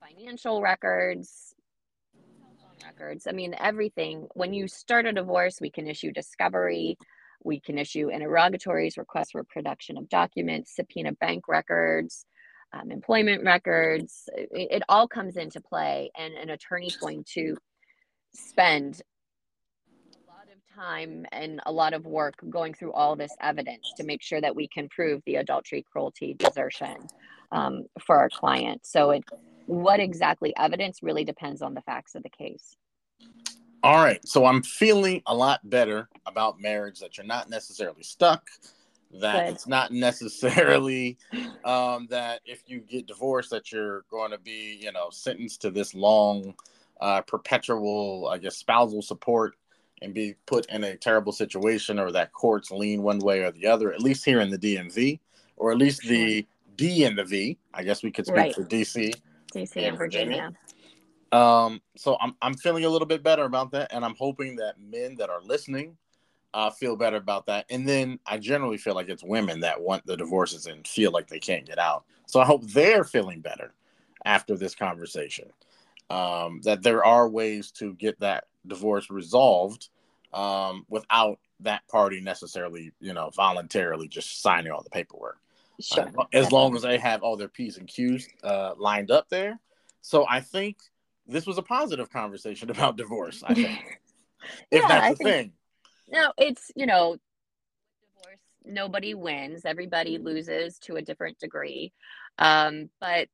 financial 0.00 0.62
records, 0.62 1.54
records. 2.84 3.26
I 3.26 3.32
mean, 3.32 3.54
everything. 3.58 4.26
When 4.34 4.52
you 4.52 4.68
start 4.68 5.06
a 5.06 5.12
divorce, 5.12 5.60
we 5.60 5.70
can 5.70 5.86
issue 5.86 6.10
discovery. 6.12 6.98
We 7.44 7.60
can 7.60 7.78
issue 7.78 8.08
interrogatories, 8.08 8.96
requests 8.96 9.32
for 9.32 9.44
production 9.44 9.96
of 9.98 10.08
documents, 10.08 10.76
subpoena 10.76 11.12
bank 11.12 11.48
records, 11.48 12.26
um, 12.72 12.90
employment 12.90 13.44
records. 13.44 14.28
It, 14.34 14.68
it 14.70 14.82
all 14.88 15.08
comes 15.08 15.36
into 15.36 15.60
play, 15.60 16.10
and 16.16 16.34
an 16.34 16.50
attorney's 16.50 16.96
going 16.96 17.24
to 17.34 17.56
spend 18.34 19.02
a 20.14 20.30
lot 20.30 20.46
of 20.52 20.74
time 20.74 21.26
and 21.32 21.60
a 21.66 21.72
lot 21.72 21.92
of 21.92 22.06
work 22.06 22.34
going 22.48 22.74
through 22.74 22.92
all 22.92 23.16
this 23.16 23.34
evidence 23.40 23.92
to 23.96 24.04
make 24.04 24.22
sure 24.22 24.40
that 24.40 24.56
we 24.56 24.68
can 24.68 24.88
prove 24.88 25.22
the 25.26 25.36
adultery, 25.36 25.84
cruelty, 25.90 26.34
desertion 26.34 26.96
um, 27.50 27.84
for 28.00 28.18
our 28.18 28.30
client. 28.30 28.86
So 28.86 29.10
it 29.10 29.24
what 29.66 30.00
exactly 30.00 30.52
evidence 30.56 31.02
really 31.02 31.24
depends 31.24 31.62
on 31.62 31.74
the 31.74 31.82
facts 31.82 32.14
of 32.14 32.22
the 32.22 32.30
case. 32.30 32.76
All 33.82 34.02
right. 34.02 34.26
So 34.26 34.46
I'm 34.46 34.62
feeling 34.62 35.22
a 35.26 35.34
lot 35.34 35.68
better 35.68 36.08
about 36.26 36.60
marriage 36.60 37.00
that 37.00 37.16
you're 37.16 37.26
not 37.26 37.50
necessarily 37.50 38.02
stuck, 38.02 38.48
that 39.20 39.46
Good. 39.46 39.54
it's 39.54 39.66
not 39.66 39.92
necessarily 39.92 41.18
um, 41.64 42.06
that 42.10 42.40
if 42.44 42.62
you 42.66 42.80
get 42.80 43.06
divorced 43.06 43.50
that 43.50 43.72
you're 43.72 44.04
going 44.10 44.30
to 44.30 44.38
be, 44.38 44.78
you 44.80 44.92
know, 44.92 45.08
sentenced 45.10 45.62
to 45.62 45.70
this 45.70 45.94
long 45.94 46.54
uh, 47.00 47.22
perpetual, 47.22 48.28
I 48.32 48.38
guess, 48.38 48.56
spousal 48.56 49.02
support 49.02 49.54
and 50.00 50.14
be 50.14 50.34
put 50.46 50.66
in 50.66 50.84
a 50.84 50.96
terrible 50.96 51.32
situation 51.32 51.98
or 51.98 52.12
that 52.12 52.32
courts 52.32 52.70
lean 52.70 53.02
one 53.02 53.18
way 53.18 53.40
or 53.42 53.50
the 53.50 53.66
other, 53.66 53.92
at 53.92 54.00
least 54.00 54.24
here 54.24 54.40
in 54.40 54.50
the 54.50 54.58
DMV, 54.58 55.18
or 55.56 55.72
at 55.72 55.78
least 55.78 56.02
the 56.02 56.46
D 56.76 57.04
and 57.04 57.18
the 57.18 57.24
V. 57.24 57.58
I 57.74 57.82
guess 57.82 58.02
we 58.02 58.10
could 58.10 58.26
speak 58.26 58.36
right. 58.36 58.54
for 58.54 58.64
DC. 58.64 59.14
DC 59.54 59.76
and, 59.76 59.96
Virginia. 59.96 59.96
Virginia. 59.96 60.52
Um, 61.32 61.80
so 61.96 62.16
I'm, 62.20 62.34
I'm 62.42 62.54
feeling 62.54 62.84
a 62.84 62.88
little 62.88 63.06
bit 63.06 63.22
better 63.22 63.44
about 63.44 63.72
that. 63.72 63.92
And 63.92 64.04
I'm 64.04 64.14
hoping 64.16 64.56
that 64.56 64.74
men 64.80 65.16
that 65.16 65.30
are 65.30 65.40
listening 65.42 65.96
uh, 66.54 66.70
feel 66.70 66.96
better 66.96 67.16
about 67.16 67.46
that. 67.46 67.66
And 67.70 67.88
then 67.88 68.18
I 68.26 68.38
generally 68.38 68.76
feel 68.76 68.94
like 68.94 69.08
it's 69.08 69.24
women 69.24 69.60
that 69.60 69.80
want 69.80 70.06
the 70.06 70.16
divorces 70.16 70.66
and 70.66 70.86
feel 70.86 71.10
like 71.10 71.28
they 71.28 71.40
can't 71.40 71.66
get 71.66 71.78
out. 71.78 72.04
So 72.26 72.40
I 72.40 72.44
hope 72.44 72.62
they're 72.64 73.04
feeling 73.04 73.40
better 73.40 73.72
after 74.24 74.56
this 74.56 74.74
conversation 74.74 75.50
um, 76.10 76.60
that 76.64 76.82
there 76.82 77.04
are 77.04 77.28
ways 77.28 77.70
to 77.72 77.94
get 77.94 78.20
that 78.20 78.44
divorce 78.66 79.10
resolved 79.10 79.88
um, 80.32 80.84
without 80.88 81.38
that 81.60 81.86
party 81.88 82.20
necessarily, 82.20 82.92
you 83.00 83.14
know, 83.14 83.30
voluntarily 83.30 84.08
just 84.08 84.42
signing 84.42 84.72
all 84.72 84.82
the 84.82 84.90
paperwork. 84.90 85.38
Sure. 85.80 86.10
Uh, 86.18 86.24
as 86.32 86.52
long 86.52 86.76
as 86.76 86.82
they 86.82 86.98
have 86.98 87.22
all 87.22 87.36
their 87.36 87.48
P's 87.48 87.78
and 87.78 87.88
Q's 87.88 88.28
uh, 88.44 88.74
lined 88.76 89.10
up 89.10 89.28
there. 89.30 89.58
So 90.02 90.26
I 90.28 90.40
think 90.40 90.78
this 91.26 91.46
was 91.46 91.58
a 91.58 91.62
positive 91.62 92.10
conversation 92.10 92.70
about 92.70 92.96
divorce, 92.96 93.42
I 93.46 93.54
think. 93.54 94.00
if 94.70 94.82
yeah, 94.82 94.88
that's 94.88 95.04
I 95.04 95.10
the 95.10 95.16
think, 95.16 95.28
thing. 95.28 95.52
No, 96.08 96.32
it's, 96.36 96.70
you 96.76 96.86
know, 96.86 97.16
divorce, 98.16 98.40
nobody 98.64 99.14
wins, 99.14 99.64
everybody 99.64 100.18
loses 100.18 100.78
to 100.80 100.96
a 100.96 101.02
different 101.02 101.38
degree. 101.38 101.92
Um, 102.38 102.90
but 103.00 103.28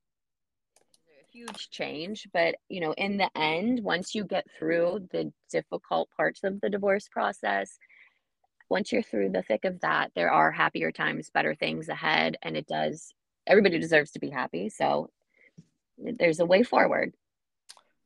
a 1.18 1.33
huge 1.33 1.70
change 1.70 2.29
but 2.33 2.57
you 2.68 2.81
know 2.81 2.92
in 2.92 3.16
the 3.16 3.31
end 3.37 3.83
once 3.83 4.14
you 4.14 4.24
get 4.24 4.46
through 4.59 5.07
the 5.12 5.33
difficult 5.51 6.09
parts 6.16 6.42
of 6.42 6.61
the 6.61 6.70
divorce 6.70 7.09
process 7.09 7.79
once 8.68 8.92
you're 8.92 9.03
through 9.03 9.31
the 9.31 9.42
thick 9.42 9.64
of 9.64 9.81
that 9.81 10.11
there 10.14 10.31
are 10.31 10.51
happier 10.51 10.90
times 10.90 11.31
better 11.31 11.55
things 11.55 11.88
ahead 11.88 12.37
and 12.42 12.57
it 12.57 12.66
does 12.66 13.14
everybody 13.46 13.79
deserves 13.79 14.11
to 14.11 14.18
be 14.18 14.31
happy 14.31 14.68
so 14.68 15.11
there's 15.98 16.40
a 16.40 16.46
way 16.46 16.62
forward 16.62 17.12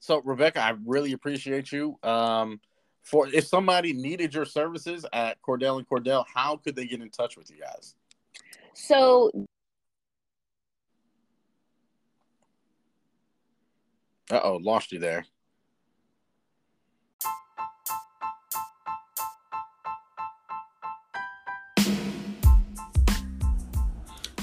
so 0.03 0.21
rebecca 0.25 0.61
i 0.61 0.75
really 0.85 1.13
appreciate 1.13 1.71
you 1.71 1.97
um 2.03 2.61
for 3.03 3.29
if 3.29 3.47
somebody 3.47 3.93
needed 3.93 4.35
your 4.35 4.45
services 4.45 5.07
at 5.13 5.41
cordell 5.41 5.79
and 5.79 5.89
cordell 5.89 6.25
how 6.35 6.57
could 6.57 6.75
they 6.75 6.87
get 6.87 7.01
in 7.01 7.11
touch 7.11 7.37
with 7.37 7.51
you 7.51 7.57
guys 7.59 7.95
so 8.75 9.31
Uh 14.33 14.41
oh, 14.45 14.57
lost 14.63 14.93
you 14.93 14.99
there. 14.99 15.27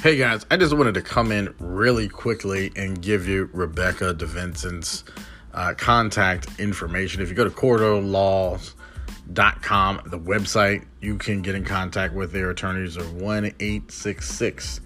Hey 0.04 0.15
guys, 0.15 0.45
I 0.52 0.58
just 0.58 0.78
wanted 0.78 0.93
to 0.93 1.02
come 1.02 1.32
in 1.32 1.56
really 1.58 2.08
quickly 2.08 2.72
and 2.76 3.02
give 3.02 3.28
you 3.28 3.50
Rebecca 3.52 4.13
DeVincent's 4.13 5.04
uh, 5.60 5.74
contact 5.74 6.48
information. 6.58 7.22
If 7.22 7.28
you 7.28 7.36
go 7.36 7.43
to 7.43 7.50
cordellaws.com, 7.50 10.02
the 10.06 10.17
website, 10.17 10.86
you 11.02 11.17
can 11.17 11.41
get 11.41 11.54
in 11.54 11.65
contact 11.65 12.13
with 12.13 12.32
their 12.32 12.50
attorneys 12.50 12.98
or 12.98 13.04
1 13.04 13.45
866 13.60 14.80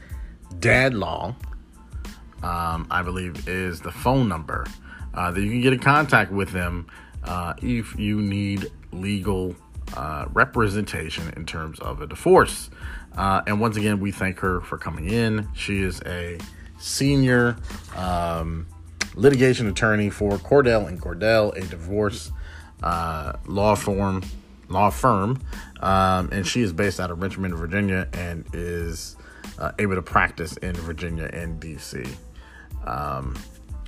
Dad 0.60 0.96
Law, 0.96 1.36
um, 2.42 2.88
I 2.90 3.04
believe 3.04 3.48
is 3.48 3.82
the 3.82 3.92
phone 3.92 4.28
number 4.28 4.66
uh, 5.14 5.30
that 5.30 5.40
you 5.40 5.52
can 5.52 5.62
get 5.62 5.74
in 5.74 5.80
contact 5.80 6.32
with 6.32 6.52
them 6.52 6.88
uh, 7.24 7.54
if 7.62 7.96
you 8.00 8.20
need 8.20 8.72
legal 8.92 9.56
uh, 9.96 10.26
representation 10.34 11.32
in 11.38 11.46
terms 11.46 11.80
of 11.82 12.02
a 12.02 12.08
divorce. 12.08 12.72
Uh, 13.16 13.44
and 13.46 13.62
once 13.62 13.78
again, 13.78 14.00
we 14.00 14.12
thank 14.12 14.40
her 14.40 14.60
for 14.62 14.80
coming 14.80 15.08
in. 15.08 15.48
She 15.54 15.84
is 15.84 16.02
a 16.08 16.40
senior 16.80 17.58
um, 17.96 18.66
litigation 19.16 19.68
attorney 19.68 20.10
for 20.10 20.38
Cordell 20.38 20.88
and 20.88 21.02
Cordell, 21.02 21.56
a 21.56 21.68
divorce 21.68 22.32
uh, 22.82 23.34
law 23.48 23.76
firm. 23.76 24.24
Law 24.70 24.90
firm, 24.90 25.40
um, 25.82 26.30
and 26.32 26.48
she 26.48 26.62
is 26.62 26.74
based 26.74 27.00
out 27.00 27.12
of 27.12 27.22
Richmond, 27.22 27.54
Virginia, 27.54 28.08
and 28.14 28.46
is 28.54 29.18
uh, 29.60 29.72
able 29.78 29.96
to 29.96 30.02
practice 30.02 30.58
in 30.58 30.74
Virginia 30.74 31.30
and 31.32 31.62
DC. 31.62 32.10
Um, 32.86 33.36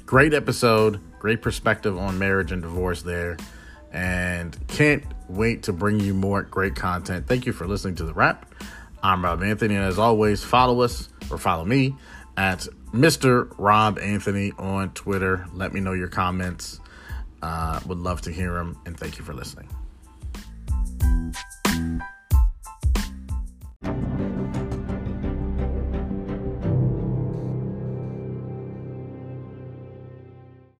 great 0.06 0.34
episode, 0.34 1.00
great 1.18 1.42
perspective 1.42 1.98
on 1.98 2.20
marriage 2.20 2.52
and 2.52 2.62
divorce 2.62 3.02
there. 3.02 3.38
And 3.92 4.56
can't 4.68 5.04
wait 5.30 5.64
to 5.64 5.74
bring 5.74 6.00
you 6.00 6.14
more 6.14 6.44
great 6.44 6.76
content. 6.76 7.28
Thank 7.28 7.46
you 7.46 7.54
for 7.54 7.66
listening 7.66 7.96
to 7.96 8.04
the 8.04 8.14
wrap. 8.14 8.54
I'm 9.02 9.24
Rob 9.24 9.42
Anthony, 9.42 9.76
and 9.76 9.86
as 9.86 9.98
always, 9.98 10.44
follow 10.44 10.82
us 10.82 11.10
or 11.32 11.38
follow 11.38 11.64
me 11.64 11.96
at 12.38 12.68
Mr. 12.94 13.54
Rob 13.58 14.00
Anthony 14.00 14.52
on 14.58 14.92
Twitter. 14.92 15.46
Let 15.54 15.74
me 15.74 15.80
know 15.80 15.94
your 15.94 16.08
comments. 16.08 16.80
Uh, 17.42 17.80
would 17.86 18.00
love 18.00 18.22
to 18.22 18.32
hear 18.32 18.54
them, 18.54 18.80
and 18.86 18.98
thank 19.00 19.18
you 19.18 19.26
for 19.26 19.34
listening. 19.34 19.70